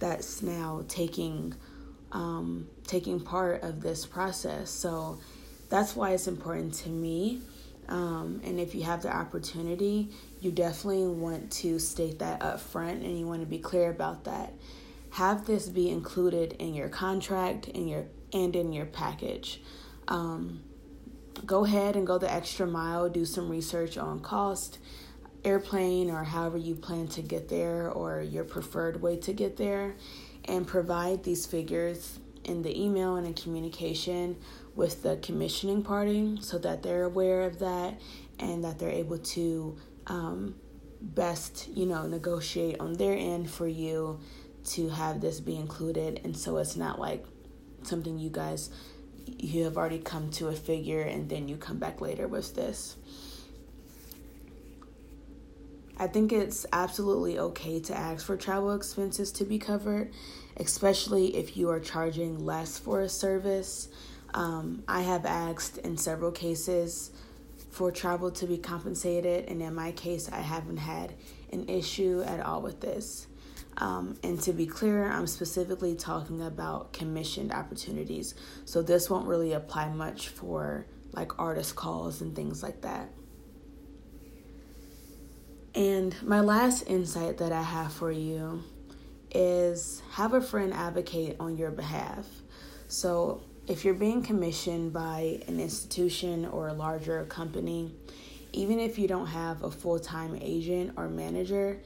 that's 0.00 0.42
now 0.42 0.84
taking 0.88 1.54
um, 2.16 2.68
taking 2.86 3.20
part 3.20 3.62
of 3.62 3.80
this 3.82 4.06
process 4.06 4.70
so 4.70 5.18
that's 5.68 5.94
why 5.94 6.12
it's 6.12 6.28
important 6.28 6.74
to 6.74 6.88
me 6.88 7.40
um, 7.88 8.40
and 8.44 8.58
if 8.58 8.74
you 8.74 8.82
have 8.82 9.02
the 9.02 9.14
opportunity, 9.14 10.10
you 10.40 10.50
definitely 10.50 11.06
want 11.06 11.52
to 11.52 11.78
state 11.78 12.18
that 12.18 12.42
up 12.42 12.60
front 12.60 13.02
and 13.02 13.18
you 13.18 13.26
want 13.26 13.40
to 13.40 13.46
be 13.46 13.58
clear 13.58 13.90
about 13.90 14.24
that. 14.24 14.52
Have 15.10 15.46
this 15.46 15.68
be 15.68 15.88
included 15.88 16.54
in 16.54 16.74
your 16.74 16.88
contract 16.88 17.68
in 17.68 17.88
your 17.88 18.06
and 18.32 18.56
in 18.56 18.72
your 18.72 18.86
package. 18.86 19.62
Um, 20.08 20.62
go 21.44 21.64
ahead 21.64 21.96
and 21.96 22.06
go 22.06 22.18
the 22.18 22.32
extra 22.32 22.66
mile, 22.66 23.08
do 23.08 23.24
some 23.24 23.48
research 23.48 23.96
on 23.96 24.20
cost, 24.20 24.78
airplane, 25.44 26.10
or 26.10 26.24
however 26.24 26.58
you 26.58 26.74
plan 26.74 27.06
to 27.08 27.22
get 27.22 27.48
there, 27.48 27.88
or 27.88 28.20
your 28.20 28.44
preferred 28.44 29.00
way 29.00 29.16
to 29.18 29.32
get 29.32 29.56
there, 29.56 29.94
and 30.48 30.66
provide 30.66 31.24
these 31.24 31.46
figures 31.46 32.18
in 32.44 32.62
the 32.62 32.80
email 32.80 33.16
and 33.16 33.26
in 33.26 33.34
communication 33.34 34.36
with 34.74 35.02
the 35.02 35.16
commissioning 35.16 35.82
party 35.82 36.38
so 36.40 36.58
that 36.58 36.82
they're 36.82 37.04
aware 37.04 37.42
of 37.42 37.58
that 37.58 37.98
and 38.38 38.62
that 38.64 38.78
they're 38.78 38.90
able 38.90 39.18
to 39.18 39.76
um, 40.06 40.54
best, 41.00 41.68
you 41.68 41.86
know, 41.86 42.06
negotiate 42.06 42.78
on 42.78 42.92
their 42.94 43.14
end 43.14 43.50
for 43.50 43.66
you 43.66 44.20
to 44.64 44.88
have 44.88 45.20
this 45.20 45.40
be 45.40 45.56
included. 45.56 46.20
And 46.24 46.36
so 46.36 46.58
it's 46.58 46.76
not 46.76 47.00
like 47.00 47.24
something 47.82 48.18
you 48.18 48.30
guys 48.30 48.70
you 49.26 49.64
have 49.64 49.76
already 49.76 49.98
come 49.98 50.30
to 50.30 50.48
a 50.48 50.52
figure 50.52 51.02
and 51.02 51.28
then 51.28 51.48
you 51.48 51.56
come 51.56 51.78
back 51.78 52.00
later 52.00 52.28
with 52.28 52.54
this. 52.54 52.96
I 55.98 56.06
think 56.06 56.30
it's 56.30 56.66
absolutely 56.72 57.38
okay 57.38 57.80
to 57.80 57.96
ask 57.96 58.26
for 58.26 58.36
travel 58.36 58.74
expenses 58.74 59.32
to 59.32 59.44
be 59.44 59.58
covered, 59.58 60.12
especially 60.58 61.34
if 61.36 61.56
you 61.56 61.70
are 61.70 61.80
charging 61.80 62.44
less 62.44 62.78
for 62.78 63.00
a 63.00 63.08
service. 63.08 63.88
Um, 64.34 64.82
I 64.86 65.00
have 65.00 65.24
asked 65.24 65.78
in 65.78 65.96
several 65.96 66.32
cases 66.32 67.12
for 67.70 67.90
travel 67.90 68.30
to 68.32 68.46
be 68.46 68.58
compensated, 68.58 69.46
and 69.48 69.62
in 69.62 69.74
my 69.74 69.92
case, 69.92 70.28
I 70.30 70.40
haven't 70.40 70.78
had 70.78 71.14
an 71.50 71.68
issue 71.68 72.22
at 72.26 72.40
all 72.40 72.60
with 72.60 72.80
this. 72.80 73.26
Um, 73.78 74.16
and 74.22 74.40
to 74.42 74.52
be 74.52 74.66
clear, 74.66 75.10
I'm 75.10 75.26
specifically 75.26 75.94
talking 75.94 76.42
about 76.42 76.92
commissioned 76.92 77.52
opportunities. 77.52 78.34
So 78.64 78.82
this 78.82 79.08
won't 79.08 79.26
really 79.26 79.52
apply 79.52 79.90
much 79.90 80.28
for 80.28 80.86
like 81.12 81.38
artist 81.38 81.76
calls 81.76 82.20
and 82.20 82.34
things 82.34 82.62
like 82.62 82.82
that. 82.82 83.10
And 85.76 86.20
my 86.22 86.40
last 86.40 86.84
insight 86.88 87.38
that 87.38 87.52
I 87.52 87.62
have 87.62 87.92
for 87.92 88.10
you 88.10 88.64
is 89.30 90.02
have 90.12 90.32
a 90.32 90.40
friend 90.40 90.72
advocate 90.72 91.36
on 91.38 91.56
your 91.56 91.70
behalf. 91.70 92.26
So 92.88 93.42
if 93.68 93.84
you're 93.84 93.94
being 93.94 94.22
commissioned 94.22 94.92
by 94.92 95.42
an 95.46 95.60
institution 95.60 96.46
or 96.46 96.68
a 96.68 96.72
larger 96.72 97.24
company 97.26 97.92
even 98.56 98.80
if 98.80 98.98
you 98.98 99.06
don't 99.06 99.26
have 99.26 99.62
a 99.62 99.70
full 99.70 100.00
time 100.00 100.36
agent 100.40 100.94
or 100.96 101.08
manager, 101.08 101.78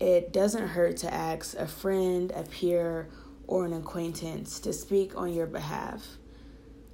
it 0.00 0.32
doesn't 0.32 0.68
hurt 0.68 0.96
to 0.98 1.12
ask 1.12 1.56
a 1.56 1.66
friend, 1.66 2.32
a 2.34 2.42
peer, 2.42 3.08
or 3.46 3.66
an 3.66 3.74
acquaintance 3.74 4.58
to 4.60 4.72
speak 4.72 5.16
on 5.16 5.32
your 5.32 5.46
behalf. 5.46 6.04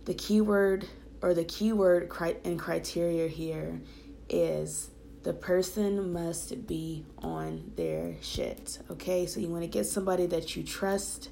The 0.05 0.15
keyword 0.15 0.87
or 1.23 1.35
the 1.35 1.45
keyword 1.45 2.11
and 2.45 2.59
criteria 2.59 3.29
here 3.29 3.81
is 4.29 4.91
the 5.23 5.33
person 5.33 6.13
must 6.13 6.67
be 6.67 7.05
on 7.19 7.73
their 7.77 8.17
shit. 8.21 8.79
Okay, 8.91 9.27
so 9.27 9.41
you 9.41 9.49
want 9.49 9.63
to 9.63 9.69
get 9.69 9.87
somebody 9.87 10.27
that 10.27 10.57
you 10.57 10.63
trust, 10.63 11.31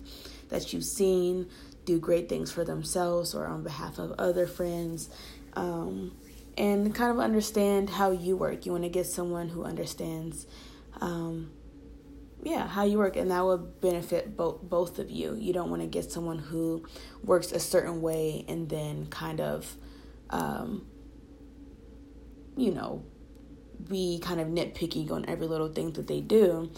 that 0.49 0.73
you've 0.73 0.85
seen 0.85 1.49
do 1.85 1.99
great 1.99 2.29
things 2.29 2.53
for 2.53 2.65
themselves 2.65 3.35
or 3.35 3.47
on 3.47 3.63
behalf 3.63 3.99
of 3.99 4.13
other 4.13 4.47
friends, 4.47 5.09
um, 5.55 6.13
and 6.57 6.95
kind 6.95 7.11
of 7.11 7.19
understand 7.19 7.91
how 7.91 8.11
you 8.11 8.37
work. 8.37 8.67
You 8.67 8.73
want 8.73 8.85
to 8.85 8.91
get 8.91 9.07
someone 9.07 9.49
who 9.49 9.65
understands. 9.65 10.47
Um, 11.01 11.51
yeah, 12.43 12.67
how 12.67 12.85
you 12.85 12.99
work, 12.99 13.17
and 13.17 13.31
that 13.31 13.45
would 13.45 13.81
benefit 13.81 14.37
both 14.37 14.63
both 14.63 14.99
of 14.99 15.11
you. 15.11 15.35
You 15.35 15.53
don't 15.53 15.69
want 15.69 15.83
to 15.83 15.89
get 15.89 16.11
someone 16.11 16.39
who 16.39 16.87
works 17.23 17.53
a 17.53 17.61
certain 17.61 18.01
way 18.01 18.45
and 18.49 18.69
then 18.69 19.07
kind 19.07 19.41
of, 19.41 19.77
um, 20.31 20.87
you 22.57 22.73
know, 22.73 23.05
be 23.89 24.19
kind 24.21 24.41
of 24.41 24.49
nitpicky 24.49 25.11
on 25.11 25.25
every 25.29 25.47
little 25.47 25.69
thing 25.69 25.93
that 25.93 26.07
they 26.07 26.21
do. 26.21 26.71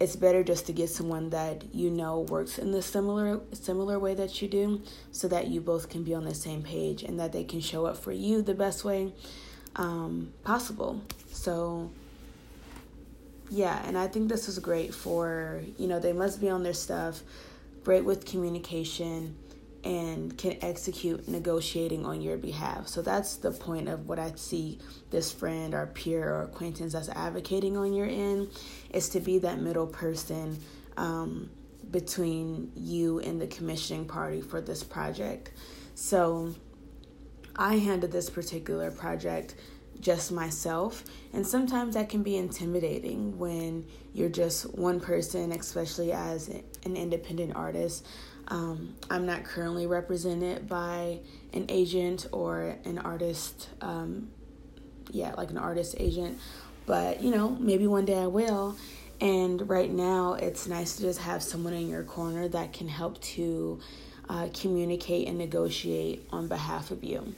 It's 0.00 0.16
better 0.16 0.42
just 0.42 0.66
to 0.66 0.72
get 0.72 0.88
someone 0.90 1.30
that 1.30 1.74
you 1.74 1.88
know 1.88 2.20
works 2.20 2.58
in 2.58 2.72
the 2.72 2.82
similar 2.82 3.40
similar 3.52 3.98
way 3.98 4.14
that 4.14 4.42
you 4.42 4.48
do, 4.48 4.82
so 5.12 5.28
that 5.28 5.48
you 5.48 5.60
both 5.60 5.88
can 5.88 6.02
be 6.02 6.14
on 6.14 6.24
the 6.24 6.34
same 6.34 6.62
page 6.62 7.02
and 7.02 7.20
that 7.20 7.32
they 7.32 7.44
can 7.44 7.60
show 7.60 7.86
up 7.86 7.96
for 7.96 8.12
you 8.12 8.42
the 8.42 8.54
best 8.54 8.84
way 8.84 9.12
um, 9.76 10.32
possible. 10.42 11.00
So 11.30 11.90
yeah, 13.52 13.86
and 13.86 13.98
I 13.98 14.08
think 14.08 14.30
this 14.30 14.48
is 14.48 14.58
great 14.58 14.94
for, 14.94 15.62
you 15.76 15.86
know, 15.86 16.00
they 16.00 16.14
must 16.14 16.40
be 16.40 16.48
on 16.48 16.62
their 16.62 16.72
stuff, 16.72 17.22
great 17.84 18.02
with 18.02 18.24
communication, 18.24 19.36
and 19.84 20.36
can 20.38 20.56
execute 20.62 21.26
negotiating 21.28 22.06
on 22.06 22.20
your 22.20 22.36
behalf. 22.36 22.86
So 22.86 23.02
that's 23.02 23.36
the 23.36 23.50
point 23.50 23.88
of 23.88 24.08
what 24.08 24.18
I 24.18 24.32
see 24.36 24.78
this 25.10 25.32
friend 25.32 25.74
or 25.74 25.86
peer 25.86 26.32
or 26.34 26.42
acquaintance 26.42 26.92
that's 26.92 27.08
advocating 27.08 27.76
on 27.76 27.92
your 27.92 28.06
end 28.06 28.50
is 28.90 29.08
to 29.10 29.20
be 29.20 29.38
that 29.38 29.60
middle 29.60 29.86
person 29.86 30.58
um, 30.96 31.50
between 31.90 32.70
you 32.76 33.18
and 33.20 33.40
the 33.40 33.46
commissioning 33.48 34.06
party 34.06 34.40
for 34.40 34.60
this 34.60 34.84
project. 34.84 35.50
So 35.94 36.54
I 37.56 37.76
handled 37.76 38.12
this 38.12 38.30
particular 38.30 38.90
project 38.90 39.56
just 40.00 40.32
myself. 40.32 41.04
And 41.32 41.46
sometimes 41.46 41.94
that 41.94 42.08
can 42.08 42.22
be 42.22 42.36
intimidating 42.36 43.38
when 43.38 43.86
you're 44.12 44.28
just 44.28 44.74
one 44.76 45.00
person, 45.00 45.52
especially 45.52 46.12
as 46.12 46.48
an 46.48 46.96
independent 46.96 47.54
artist. 47.56 48.06
Um, 48.52 48.96
I'm 49.08 49.24
not 49.24 49.44
currently 49.44 49.86
represented 49.86 50.68
by 50.68 51.20
an 51.54 51.64
agent 51.70 52.26
or 52.32 52.76
an 52.84 52.98
artist, 52.98 53.70
um, 53.80 54.28
yeah, 55.10 55.32
like 55.38 55.48
an 55.48 55.56
artist 55.56 55.94
agent, 55.98 56.38
but 56.84 57.22
you 57.22 57.30
know, 57.30 57.48
maybe 57.48 57.86
one 57.86 58.04
day 58.04 58.18
I 58.18 58.26
will. 58.26 58.76
And 59.22 59.66
right 59.70 59.90
now, 59.90 60.34
it's 60.34 60.66
nice 60.66 60.96
to 60.96 61.02
just 61.02 61.20
have 61.20 61.42
someone 61.42 61.72
in 61.72 61.88
your 61.88 62.02
corner 62.02 62.46
that 62.48 62.74
can 62.74 62.88
help 62.88 63.22
to 63.22 63.80
uh, 64.28 64.48
communicate 64.52 65.28
and 65.28 65.38
negotiate 65.38 66.28
on 66.30 66.46
behalf 66.46 66.90
of 66.90 67.02
you. 67.02 67.34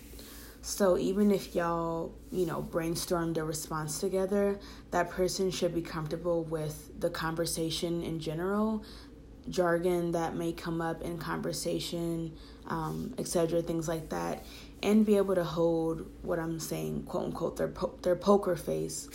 So 0.62 0.98
even 0.98 1.30
if 1.30 1.54
y'all, 1.54 2.12
you 2.32 2.46
know, 2.46 2.60
brainstormed 2.60 3.36
a 3.36 3.44
response 3.44 4.00
together, 4.00 4.58
that 4.90 5.10
person 5.10 5.52
should 5.52 5.76
be 5.76 5.82
comfortable 5.82 6.42
with 6.42 6.98
the 6.98 7.10
conversation 7.10 8.02
in 8.02 8.18
general, 8.18 8.82
jargon 9.48 10.12
that 10.12 10.34
may 10.34 10.52
come 10.52 10.80
up 10.80 11.02
in 11.02 11.18
conversation, 11.18 12.32
um, 12.66 13.14
etc., 13.18 13.62
things 13.62 13.88
like 13.88 14.10
that, 14.10 14.44
and 14.82 15.04
be 15.04 15.16
able 15.16 15.34
to 15.34 15.44
hold 15.44 16.06
what 16.22 16.38
I'm 16.38 16.58
saying, 16.58 17.04
quote 17.04 17.24
unquote, 17.26 17.56
their 17.56 17.68
po- 17.68 17.98
their 18.02 18.16
poker 18.16 18.56
face 18.56 19.08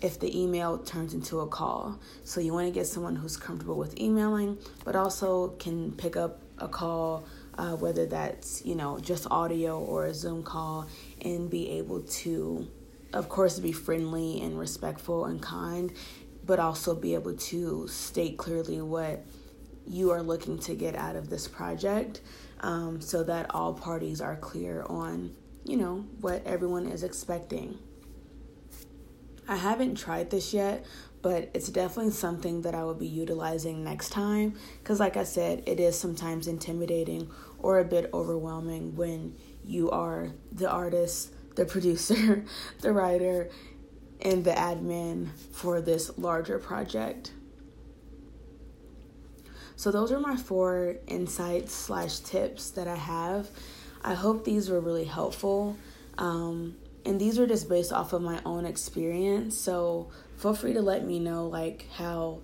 if 0.00 0.20
the 0.20 0.40
email 0.40 0.78
turns 0.78 1.12
into 1.12 1.40
a 1.40 1.46
call. 1.46 1.98
So 2.22 2.40
you 2.40 2.52
want 2.52 2.66
to 2.68 2.72
get 2.72 2.86
someone 2.86 3.16
who's 3.16 3.36
comfortable 3.36 3.76
with 3.76 3.98
emailing, 3.98 4.58
but 4.84 4.94
also 4.94 5.48
can 5.58 5.92
pick 5.92 6.16
up 6.16 6.40
a 6.58 6.68
call 6.68 7.26
uh, 7.58 7.74
whether 7.74 8.06
that's 8.06 8.64
you 8.64 8.74
know 8.74 8.98
just 9.00 9.26
audio 9.30 9.78
or 9.78 10.06
a 10.06 10.14
Zoom 10.14 10.42
call, 10.42 10.86
and 11.20 11.50
be 11.50 11.68
able 11.70 12.02
to, 12.02 12.66
of 13.12 13.28
course, 13.28 13.58
be 13.58 13.72
friendly 13.72 14.40
and 14.40 14.58
respectful 14.58 15.26
and 15.26 15.42
kind, 15.42 15.92
but 16.46 16.58
also 16.60 16.94
be 16.94 17.14
able 17.14 17.34
to 17.34 17.86
state 17.88 18.38
clearly 18.38 18.80
what 18.80 19.24
you 19.88 20.10
are 20.10 20.22
looking 20.22 20.58
to 20.60 20.74
get 20.74 20.94
out 20.94 21.16
of 21.16 21.30
this 21.30 21.48
project, 21.48 22.20
um, 22.60 23.00
so 23.00 23.22
that 23.24 23.46
all 23.54 23.74
parties 23.74 24.20
are 24.20 24.36
clear 24.36 24.84
on 24.88 25.34
you 25.64 25.76
know 25.76 26.06
what 26.20 26.46
everyone 26.46 26.86
is 26.86 27.02
expecting. 27.02 27.78
I 29.46 29.56
haven't 29.56 29.94
tried 29.96 30.30
this 30.30 30.52
yet, 30.52 30.84
but 31.22 31.50
it's 31.54 31.68
definitely 31.68 32.12
something 32.12 32.62
that 32.62 32.74
I 32.74 32.84
will 32.84 32.94
be 32.94 33.06
utilizing 33.06 33.82
next 33.82 34.10
time 34.10 34.54
because, 34.82 35.00
like 35.00 35.16
I 35.16 35.24
said, 35.24 35.62
it 35.66 35.80
is 35.80 35.98
sometimes 35.98 36.46
intimidating 36.46 37.30
or 37.58 37.78
a 37.78 37.84
bit 37.84 38.10
overwhelming 38.12 38.94
when 38.94 39.36
you 39.64 39.90
are 39.90 40.30
the 40.52 40.68
artist, 40.70 41.32
the 41.56 41.64
producer, 41.64 42.44
the 42.80 42.92
writer, 42.92 43.50
and 44.20 44.44
the 44.44 44.52
admin 44.52 45.28
for 45.52 45.80
this 45.80 46.16
larger 46.18 46.58
project. 46.58 47.32
So, 49.78 49.92
those 49.92 50.10
are 50.10 50.18
my 50.18 50.34
four 50.34 50.96
insights 51.06 51.72
slash 51.72 52.18
tips 52.18 52.70
that 52.72 52.88
I 52.88 52.96
have. 52.96 53.48
I 54.02 54.14
hope 54.14 54.44
these 54.44 54.68
were 54.68 54.80
really 54.80 55.04
helpful. 55.04 55.76
Um, 56.18 56.74
and 57.06 57.20
these 57.20 57.38
are 57.38 57.46
just 57.46 57.68
based 57.68 57.92
off 57.92 58.12
of 58.12 58.20
my 58.20 58.40
own 58.44 58.66
experience. 58.66 59.56
So, 59.56 60.10
feel 60.36 60.52
free 60.52 60.72
to 60.72 60.82
let 60.82 61.06
me 61.06 61.20
know 61.20 61.46
like 61.46 61.86
how 61.94 62.40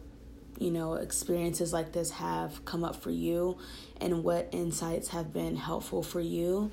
you 0.61 0.71
know 0.71 0.95
experiences 0.95 1.73
like 1.73 1.91
this 1.91 2.13
have 2.13 2.65
come 2.65 2.85
up 2.85 2.95
for 2.95 3.11
you 3.11 3.59
and 4.01 4.23
what 4.23 4.49
insights 4.53 5.09
have 5.09 5.33
been 5.33 5.57
helpful 5.57 6.05
for 6.05 6.21
you 6.21 6.71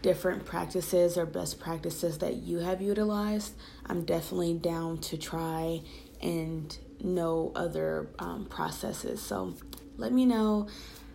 different 0.00 0.46
practices 0.46 1.18
or 1.18 1.26
best 1.26 1.60
practices 1.60 2.16
that 2.18 2.36
you 2.36 2.60
have 2.60 2.80
utilized 2.80 3.52
i'm 3.84 4.02
definitely 4.04 4.54
down 4.54 4.96
to 4.96 5.18
try 5.18 5.78
and 6.22 6.78
know 7.02 7.52
other 7.54 8.08
um, 8.18 8.46
processes 8.46 9.20
so 9.20 9.54
let 9.98 10.12
me 10.12 10.24
know 10.24 10.68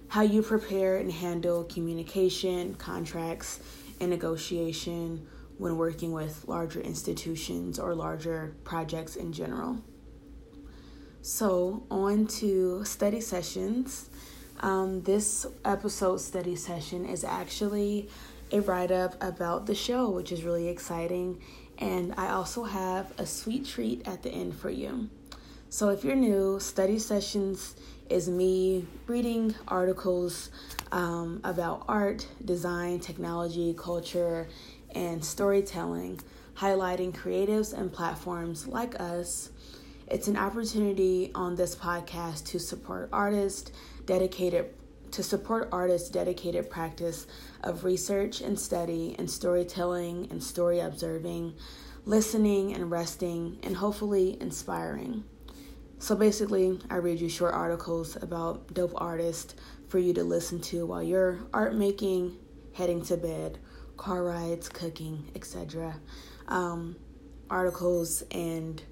how 0.09 0.21
you 0.21 0.43
prepare 0.43 0.97
and 0.97 1.11
handle 1.11 1.63
communication 1.63 2.75
contracts 2.75 3.59
and 3.99 4.09
negotiation 4.11 5.25
when 5.57 5.77
working 5.77 6.11
with 6.11 6.45
larger 6.47 6.81
institutions 6.81 7.79
or 7.79 7.95
larger 7.95 8.53
projects 8.65 9.15
in 9.15 9.31
general. 9.31 9.81
So, 11.21 11.83
on 11.89 12.27
to 12.27 12.83
study 12.83 13.21
sessions. 13.21 14.09
Um, 14.59 15.01
this 15.03 15.45
episode 15.63 16.17
study 16.17 16.57
session 16.57 17.05
is 17.05 17.23
actually 17.23 18.09
a 18.51 18.59
write 18.59 18.91
up 18.91 19.15
about 19.23 19.65
the 19.65 19.75
show, 19.75 20.09
which 20.09 20.33
is 20.33 20.43
really 20.43 20.67
exciting. 20.67 21.41
And 21.77 22.13
I 22.17 22.29
also 22.29 22.65
have 22.65 23.13
a 23.17 23.25
sweet 23.25 23.65
treat 23.65 24.05
at 24.05 24.21
the 24.21 24.29
end 24.29 24.55
for 24.55 24.69
you. 24.69 25.09
So, 25.69 25.89
if 25.89 26.03
you're 26.03 26.15
new, 26.15 26.59
study 26.59 26.99
sessions 26.99 27.75
is 28.09 28.29
me 28.29 28.85
reading 29.07 29.55
articles 29.67 30.49
um, 30.91 31.41
about 31.43 31.85
art, 31.87 32.27
design, 32.45 32.99
technology, 32.99 33.73
culture, 33.77 34.47
and 34.93 35.23
storytelling, 35.23 36.19
highlighting 36.55 37.11
creatives 37.11 37.77
and 37.77 37.91
platforms 37.91 38.67
like 38.67 38.99
us. 38.99 39.49
It's 40.07 40.27
an 40.27 40.37
opportunity 40.37 41.31
on 41.33 41.55
this 41.55 41.75
podcast 41.75 42.45
to 42.47 42.59
support 42.59 43.09
artists 43.11 43.71
dedicated 44.05 44.73
to 45.11 45.21
support 45.21 45.69
artists' 45.71 46.09
dedicated 46.09 46.71
practice 46.71 47.27
of 47.63 47.83
research 47.83 48.41
and 48.41 48.59
study 48.59 49.15
and 49.19 49.29
storytelling 49.29 50.27
and 50.31 50.43
story 50.43 50.79
observing, 50.79 51.53
listening 52.03 52.73
and 52.73 52.89
resting, 52.89 53.59
and 53.61 53.77
hopefully 53.77 54.35
inspiring. 54.41 55.23
So 56.03 56.17
basically, 56.17 56.81
I 56.89 56.97
read 56.97 57.21
you 57.21 57.29
short 57.29 57.53
articles 57.53 58.17
about 58.21 58.73
dope 58.73 58.91
artists 58.97 59.55
for 59.87 59.99
you 59.99 60.13
to 60.15 60.23
listen 60.25 60.59
to 60.63 60.85
while 60.85 61.01
you're 61.01 61.39
art 61.53 61.75
making, 61.75 62.39
heading 62.73 63.01
to 63.05 63.15
bed, 63.15 63.57
car 63.95 64.21
rides, 64.21 64.67
cooking, 64.67 65.31
etc. 65.33 65.95
Um, 66.49 66.97
articles 67.49 68.21
and 68.31 68.83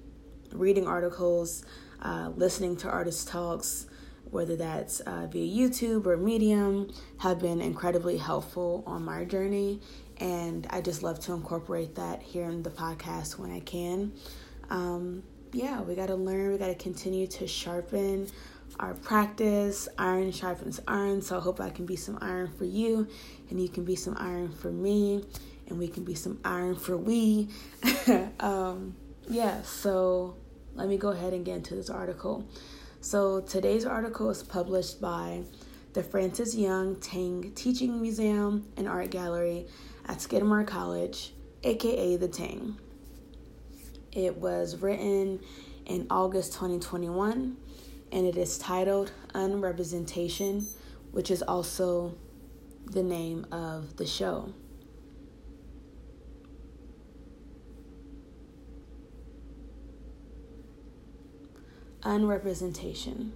reading 0.52 0.86
articles, 0.86 1.66
uh, 2.00 2.30
listening 2.34 2.78
to 2.78 2.88
artist 2.88 3.28
talks, 3.28 3.84
whether 4.30 4.56
that's 4.56 5.00
uh, 5.00 5.26
via 5.30 5.68
YouTube 5.68 6.06
or 6.06 6.16
Medium, 6.16 6.90
have 7.18 7.38
been 7.40 7.60
incredibly 7.60 8.16
helpful 8.16 8.84
on 8.86 9.04
my 9.04 9.26
journey. 9.26 9.82
and 10.16 10.66
I 10.70 10.80
just 10.80 11.02
love 11.02 11.20
to 11.26 11.34
incorporate 11.34 11.94
that 11.96 12.22
here 12.22 12.44
in 12.44 12.62
the 12.62 12.70
podcast 12.70 13.38
when 13.38 13.50
I 13.50 13.60
can. 13.60 14.12
Um, 14.70 15.24
yeah, 15.52 15.80
we 15.80 15.94
got 15.94 16.06
to 16.06 16.14
learn, 16.14 16.52
we 16.52 16.58
got 16.58 16.68
to 16.68 16.74
continue 16.74 17.26
to 17.26 17.46
sharpen 17.46 18.28
our 18.80 18.94
practice. 18.94 19.88
Iron 19.98 20.32
sharpens 20.32 20.80
iron, 20.88 21.20
so 21.22 21.36
I 21.36 21.40
hope 21.40 21.60
I 21.60 21.70
can 21.70 21.86
be 21.86 21.96
some 21.96 22.18
iron 22.20 22.50
for 22.56 22.64
you, 22.64 23.06
and 23.50 23.60
you 23.60 23.68
can 23.68 23.84
be 23.84 23.96
some 23.96 24.16
iron 24.18 24.50
for 24.50 24.70
me, 24.70 25.24
and 25.68 25.78
we 25.78 25.88
can 25.88 26.04
be 26.04 26.14
some 26.14 26.40
iron 26.44 26.76
for 26.76 26.96
we. 26.96 27.48
um, 28.40 28.94
yeah, 29.28 29.62
so 29.62 30.36
let 30.74 30.88
me 30.88 30.96
go 30.96 31.10
ahead 31.10 31.32
and 31.32 31.44
get 31.44 31.56
into 31.56 31.74
this 31.74 31.90
article. 31.90 32.46
So 33.00 33.40
today's 33.40 33.84
article 33.84 34.30
is 34.30 34.42
published 34.42 35.00
by 35.00 35.42
the 35.92 36.02
Frances 36.02 36.56
Young 36.56 36.96
Tang 36.96 37.52
Teaching 37.54 38.00
Museum 38.00 38.66
and 38.76 38.88
Art 38.88 39.10
Gallery 39.10 39.66
at 40.06 40.20
Skidmore 40.20 40.64
College, 40.64 41.34
aka 41.62 42.16
the 42.16 42.28
Tang. 42.28 42.78
It 44.12 44.36
was 44.36 44.76
written 44.76 45.40
in 45.86 46.06
August 46.10 46.52
2021 46.52 47.56
and 48.12 48.26
it 48.26 48.36
is 48.36 48.58
titled 48.58 49.10
Unrepresentation, 49.34 50.66
which 51.12 51.30
is 51.30 51.42
also 51.42 52.14
the 52.84 53.02
name 53.02 53.46
of 53.50 53.96
the 53.96 54.06
show. 54.06 54.52
Unrepresentation. 62.02 63.32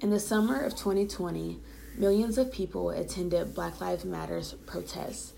In 0.00 0.10
the 0.10 0.20
summer 0.20 0.60
of 0.60 0.76
2020, 0.76 1.58
millions 1.96 2.38
of 2.38 2.52
people 2.52 2.90
attended 2.90 3.54
Black 3.54 3.80
Lives 3.80 4.04
Matters 4.04 4.54
protests, 4.66 5.32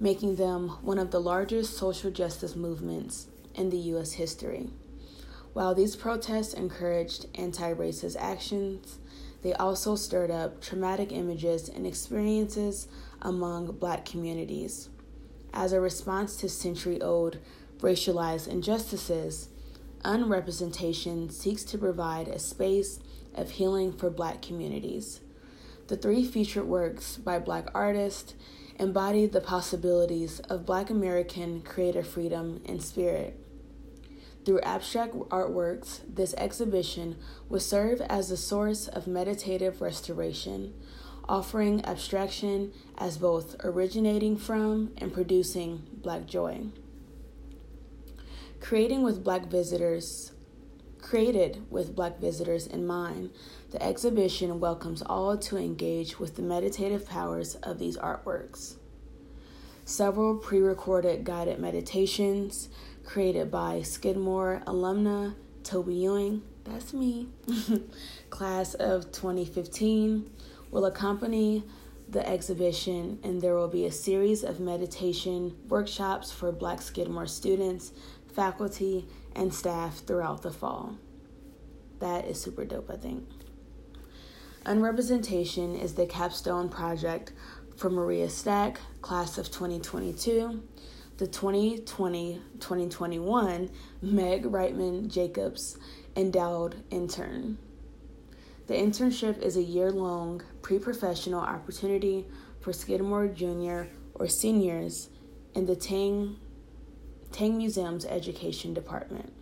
making 0.00 0.36
them 0.36 0.68
one 0.82 0.98
of 0.98 1.10
the 1.10 1.20
largest 1.20 1.76
social 1.76 2.10
justice 2.10 2.54
movements 2.54 3.26
in 3.54 3.70
the 3.70 3.78
U.S. 3.92 4.12
history. 4.12 4.70
While 5.52 5.74
these 5.74 5.96
protests 5.96 6.54
encouraged 6.54 7.26
anti 7.34 7.72
racist 7.74 8.16
actions, 8.18 8.98
they 9.42 9.52
also 9.54 9.96
stirred 9.96 10.30
up 10.30 10.60
traumatic 10.60 11.12
images 11.12 11.68
and 11.68 11.86
experiences 11.86 12.88
among 13.22 13.72
black 13.78 14.04
communities. 14.04 14.88
As 15.52 15.72
a 15.72 15.80
response 15.80 16.36
to 16.36 16.48
century 16.48 17.00
old 17.00 17.38
racialized 17.80 18.48
injustices, 18.48 19.48
Unrepresentation 20.04 21.28
seeks 21.28 21.64
to 21.64 21.78
provide 21.78 22.28
a 22.28 22.38
space 22.38 23.00
of 23.34 23.50
healing 23.52 23.92
for 23.92 24.10
black 24.10 24.40
communities. 24.40 25.20
The 25.88 25.96
three 25.96 26.24
featured 26.24 26.66
works 26.66 27.16
by 27.16 27.38
black 27.40 27.68
artists 27.74 28.34
embody 28.78 29.26
the 29.26 29.40
possibilities 29.40 30.40
of 30.40 30.66
black 30.66 30.90
American 30.90 31.60
creative 31.62 32.06
freedom 32.06 32.62
and 32.66 32.82
spirit. 32.82 33.38
Through 34.44 34.60
abstract 34.60 35.14
artworks, 35.14 36.00
this 36.08 36.32
exhibition 36.34 37.16
will 37.48 37.60
serve 37.60 38.00
as 38.02 38.30
a 38.30 38.36
source 38.36 38.88
of 38.88 39.06
meditative 39.06 39.80
restoration, 39.80 40.74
offering 41.28 41.84
abstraction 41.84 42.72
as 42.96 43.18
both 43.18 43.56
originating 43.62 44.36
from 44.36 44.92
and 44.96 45.12
producing 45.12 45.82
black 45.92 46.26
joy. 46.26 46.66
Creating 48.60 49.02
with 49.02 49.22
black 49.22 49.46
visitors 49.46 50.32
Created 51.00 51.64
with 51.70 51.94
black 51.94 52.18
visitors 52.18 52.66
in 52.66 52.86
mind, 52.86 53.30
the 53.70 53.82
exhibition 53.82 54.60
welcomes 54.60 55.02
all 55.02 55.36
to 55.36 55.56
engage 55.56 56.18
with 56.18 56.36
the 56.36 56.42
meditative 56.42 57.06
powers 57.06 57.54
of 57.56 57.78
these 57.78 57.98
artworks. 57.98 58.76
Several 59.84 60.36
pre 60.36 60.60
recorded 60.60 61.24
guided 61.24 61.58
meditations 61.58 62.68
created 63.04 63.50
by 63.50 63.82
Skidmore 63.82 64.62
alumna 64.66 65.34
Toby 65.64 65.94
Ewing, 65.94 66.42
that's 66.64 66.92
me, 66.92 67.28
class 68.30 68.74
of 68.74 69.12
2015, 69.12 70.30
will 70.70 70.86
accompany 70.86 71.64
the 72.08 72.26
exhibition, 72.26 73.18
and 73.22 73.40
there 73.40 73.54
will 73.54 73.68
be 73.68 73.84
a 73.84 73.92
series 73.92 74.42
of 74.42 74.60
meditation 74.60 75.54
workshops 75.68 76.32
for 76.32 76.52
Black 76.52 76.80
Skidmore 76.80 77.26
students, 77.26 77.92
faculty, 78.32 79.06
and 79.34 79.52
staff 79.52 79.98
throughout 80.06 80.42
the 80.42 80.50
fall. 80.50 80.96
That 82.00 82.26
is 82.26 82.40
super 82.40 82.64
dope, 82.64 82.90
I 82.90 82.96
think. 82.96 83.28
Unrepresentation 84.68 85.74
is 85.76 85.94
the 85.94 86.04
capstone 86.04 86.68
project 86.68 87.32
for 87.78 87.88
Maria 87.88 88.28
Stack, 88.28 88.78
class 89.00 89.38
of 89.38 89.46
2022, 89.50 90.62
the 91.16 91.26
2020 91.26 92.42
2021 92.60 93.70
Meg 94.02 94.44
Reitman 94.44 95.08
Jacobs 95.08 95.78
Endowed 96.14 96.84
Intern. 96.90 97.56
The 98.66 98.74
internship 98.74 99.40
is 99.40 99.56
a 99.56 99.62
year 99.62 99.90
long 99.90 100.42
pre 100.60 100.78
professional 100.78 101.40
opportunity 101.40 102.26
for 102.60 102.74
Skidmore 102.74 103.28
junior 103.28 103.88
or 104.12 104.28
seniors 104.28 105.08
in 105.54 105.64
the 105.64 105.76
Tang 105.76 106.36
Tang 107.32 107.56
Museum's 107.56 108.04
Education 108.04 108.74
Department. 108.74 109.32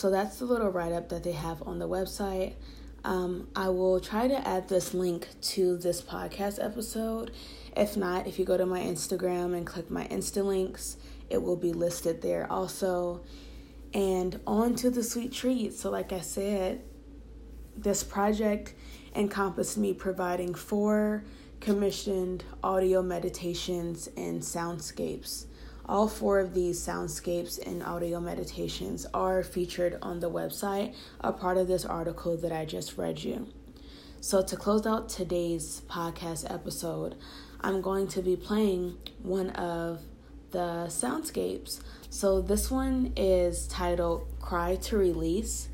So 0.00 0.08
that's 0.08 0.38
the 0.38 0.46
little 0.46 0.70
write 0.70 0.92
up 0.92 1.10
that 1.10 1.24
they 1.24 1.32
have 1.32 1.62
on 1.68 1.78
the 1.78 1.86
website. 1.86 2.54
Um, 3.04 3.48
I 3.54 3.68
will 3.68 4.00
try 4.00 4.28
to 4.28 4.48
add 4.48 4.66
this 4.66 4.94
link 4.94 5.28
to 5.42 5.76
this 5.76 6.00
podcast 6.00 6.58
episode. 6.64 7.32
If 7.76 7.98
not, 7.98 8.26
if 8.26 8.38
you 8.38 8.46
go 8.46 8.56
to 8.56 8.64
my 8.64 8.80
Instagram 8.80 9.54
and 9.54 9.66
click 9.66 9.90
my 9.90 10.06
Insta 10.06 10.42
links, 10.42 10.96
it 11.28 11.42
will 11.42 11.58
be 11.58 11.74
listed 11.74 12.22
there 12.22 12.50
also. 12.50 13.20
And 13.92 14.40
on 14.46 14.74
to 14.76 14.88
the 14.88 15.02
sweet 15.02 15.32
treat. 15.32 15.74
So, 15.74 15.90
like 15.90 16.14
I 16.14 16.20
said, 16.20 16.80
this 17.76 18.02
project 18.02 18.72
encompassed 19.14 19.76
me 19.76 19.92
providing 19.92 20.54
four 20.54 21.24
commissioned 21.60 22.42
audio 22.64 23.02
meditations 23.02 24.08
and 24.16 24.40
soundscapes. 24.40 25.44
All 25.90 26.06
four 26.06 26.38
of 26.38 26.54
these 26.54 26.78
soundscapes 26.80 27.58
and 27.66 27.82
audio 27.82 28.20
meditations 28.20 29.08
are 29.12 29.42
featured 29.42 29.98
on 30.00 30.20
the 30.20 30.30
website, 30.30 30.94
a 31.20 31.32
part 31.32 31.56
of 31.56 31.66
this 31.66 31.84
article 31.84 32.36
that 32.36 32.52
I 32.52 32.64
just 32.64 32.96
read 32.96 33.24
you. 33.24 33.48
So, 34.20 34.40
to 34.40 34.56
close 34.56 34.86
out 34.86 35.08
today's 35.08 35.82
podcast 35.88 36.48
episode, 36.48 37.16
I'm 37.60 37.80
going 37.80 38.06
to 38.06 38.22
be 38.22 38.36
playing 38.36 38.98
one 39.20 39.50
of 39.50 40.02
the 40.52 40.86
soundscapes. 40.86 41.80
So, 42.08 42.40
this 42.40 42.70
one 42.70 43.12
is 43.16 43.66
titled 43.66 44.28
Cry 44.38 44.76
to 44.76 44.96
Release. 44.96 45.70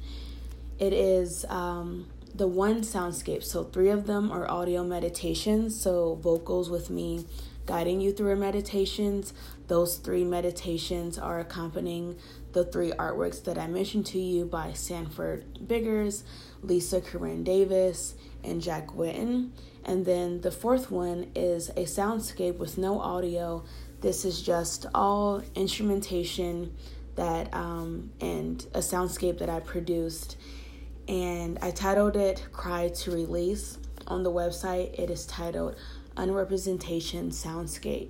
It 0.79 0.95
is 0.95 1.45
um, 1.51 2.07
the 2.35 2.47
one 2.47 2.81
soundscape. 2.81 3.45
So, 3.45 3.65
three 3.65 3.91
of 3.91 4.07
them 4.07 4.33
are 4.33 4.51
audio 4.51 4.83
meditations, 4.83 5.79
so 5.79 6.15
vocals 6.15 6.71
with 6.71 6.89
me 6.89 7.27
guiding 7.67 8.01
you 8.01 8.13
through 8.13 8.37
meditations. 8.37 9.35
Those 9.67 9.97
three 9.97 10.25
meditations 10.25 11.19
are 11.19 11.41
accompanying 11.41 12.17
the 12.53 12.65
three 12.65 12.93
artworks 12.93 13.43
that 13.45 13.59
I 13.59 13.67
mentioned 13.67 14.07
to 14.07 14.19
you 14.19 14.47
by 14.47 14.73
Sanford 14.73 15.67
Biggers, 15.67 16.25
Lisa 16.63 17.01
Corinne 17.01 17.45
Davis, 17.45 18.15
and 18.43 18.63
Jack 18.63 18.89
Whitten. 18.89 19.51
And 19.85 20.07
then 20.07 20.41
the 20.41 20.51
fourth 20.51 20.91
one 20.91 21.31
is 21.35 21.69
a 21.71 21.85
soundscape 21.85 22.57
with 22.59 22.79
no 22.79 23.01
audio. 23.01 23.65
This 24.01 24.25
is 24.25 24.41
just 24.41 24.87
all 24.95 25.43
instrumentation 25.55 26.75
that 27.17 27.53
um, 27.55 28.11
and 28.21 28.65
a 28.75 28.81
soundscape 28.81 29.39
that 29.39 29.49
I 29.49 29.61
produced 29.61 30.37
and 31.09 31.59
I 31.63 31.71
titled 31.71 32.17
it 32.17 32.47
Cry 32.53 32.89
to 32.89 33.11
Release. 33.11 33.79
On 34.09 34.23
the 34.23 34.31
website, 34.31 34.99
it 34.99 35.11
is 35.11 35.27
titled 35.27 35.77
Unrepresentation 36.17 37.31
Soundscape. 37.31 38.09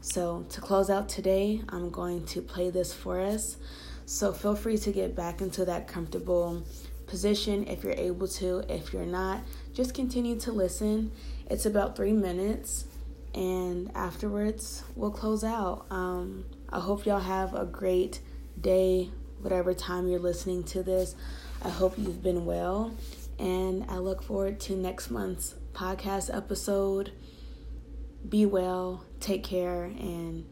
So, 0.00 0.44
to 0.50 0.60
close 0.60 0.90
out 0.90 1.08
today, 1.08 1.62
I'm 1.70 1.90
going 1.90 2.26
to 2.26 2.42
play 2.42 2.70
this 2.70 2.92
for 2.92 3.20
us. 3.20 3.56
So, 4.06 4.32
feel 4.32 4.54
free 4.54 4.76
to 4.78 4.92
get 4.92 5.16
back 5.16 5.40
into 5.40 5.64
that 5.64 5.88
comfortable 5.88 6.62
position 7.06 7.66
if 7.66 7.84
you're 7.84 7.92
able 7.92 8.28
to. 8.28 8.64
If 8.68 8.92
you're 8.92 9.06
not, 9.06 9.42
just 9.72 9.94
continue 9.94 10.38
to 10.40 10.52
listen. 10.52 11.10
It's 11.48 11.66
about 11.66 11.96
three 11.96 12.12
minutes, 12.12 12.84
and 13.34 13.90
afterwards, 13.94 14.82
we'll 14.94 15.10
close 15.10 15.44
out. 15.44 15.86
Um, 15.90 16.44
I 16.70 16.80
hope 16.80 17.06
y'all 17.06 17.20
have 17.20 17.54
a 17.54 17.64
great 17.64 18.20
day, 18.60 19.10
whatever 19.40 19.74
time 19.74 20.08
you're 20.08 20.20
listening 20.20 20.64
to 20.64 20.82
this. 20.82 21.14
I 21.62 21.68
hope 21.68 21.96
you've 21.96 22.22
been 22.22 22.44
well, 22.44 22.94
and 23.38 23.84
I 23.88 23.98
look 23.98 24.22
forward 24.22 24.60
to 24.60 24.76
next 24.76 25.10
month's 25.10 25.54
podcast 25.72 26.34
episode. 26.34 27.12
Be 28.28 28.46
well, 28.46 29.04
take 29.20 29.44
care, 29.44 29.84
and 29.84 30.44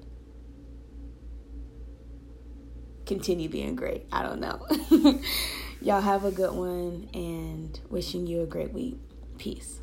continue 3.07 3.49
being 3.49 3.77
great. 3.77 4.07
I 4.13 4.23
don't 4.23 4.41
know. 4.41 4.67
Y'all 5.83 6.01
have 6.01 6.25
a 6.25 6.31
good 6.31 6.53
one 6.55 7.09
and 7.13 7.79
wishing 7.91 8.27
you 8.27 8.43
a 8.43 8.47
great 8.47 8.73
week. 8.73 8.99
Peace. 9.39 9.82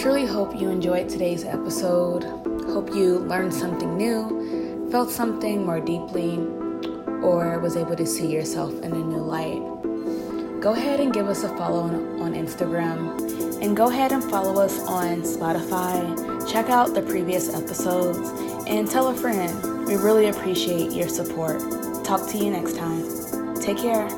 Truly 0.00 0.24
hope 0.24 0.58
you 0.58 0.70
enjoyed 0.70 1.10
today's 1.10 1.44
episode. 1.44 2.24
Hope 2.72 2.88
you 2.94 3.18
learned 3.18 3.52
something 3.52 3.98
new, 3.98 4.88
felt 4.90 5.10
something 5.10 5.66
more 5.66 5.78
deeply, 5.78 6.38
or 7.22 7.58
was 7.58 7.76
able 7.76 7.94
to 7.94 8.06
see 8.06 8.32
yourself 8.32 8.72
in 8.80 8.92
a 8.92 8.96
new 8.96 9.18
light. 9.18 9.60
Go 10.62 10.72
ahead 10.72 11.00
and 11.00 11.12
give 11.12 11.28
us 11.28 11.44
a 11.44 11.48
follow 11.50 11.80
on, 11.80 12.22
on 12.22 12.32
Instagram, 12.32 13.62
and 13.62 13.76
go 13.76 13.90
ahead 13.90 14.10
and 14.12 14.24
follow 14.24 14.62
us 14.62 14.78
on 14.86 15.20
Spotify. 15.20 16.50
Check 16.50 16.70
out 16.70 16.94
the 16.94 17.02
previous 17.02 17.52
episodes 17.54 18.26
and 18.66 18.90
tell 18.90 19.08
a 19.08 19.14
friend. 19.14 19.86
We 19.86 19.96
really 19.96 20.28
appreciate 20.28 20.92
your 20.92 21.10
support. 21.10 21.60
Talk 22.04 22.26
to 22.30 22.38
you 22.38 22.50
next 22.50 22.74
time. 22.74 23.54
Take 23.60 23.76
care. 23.76 24.08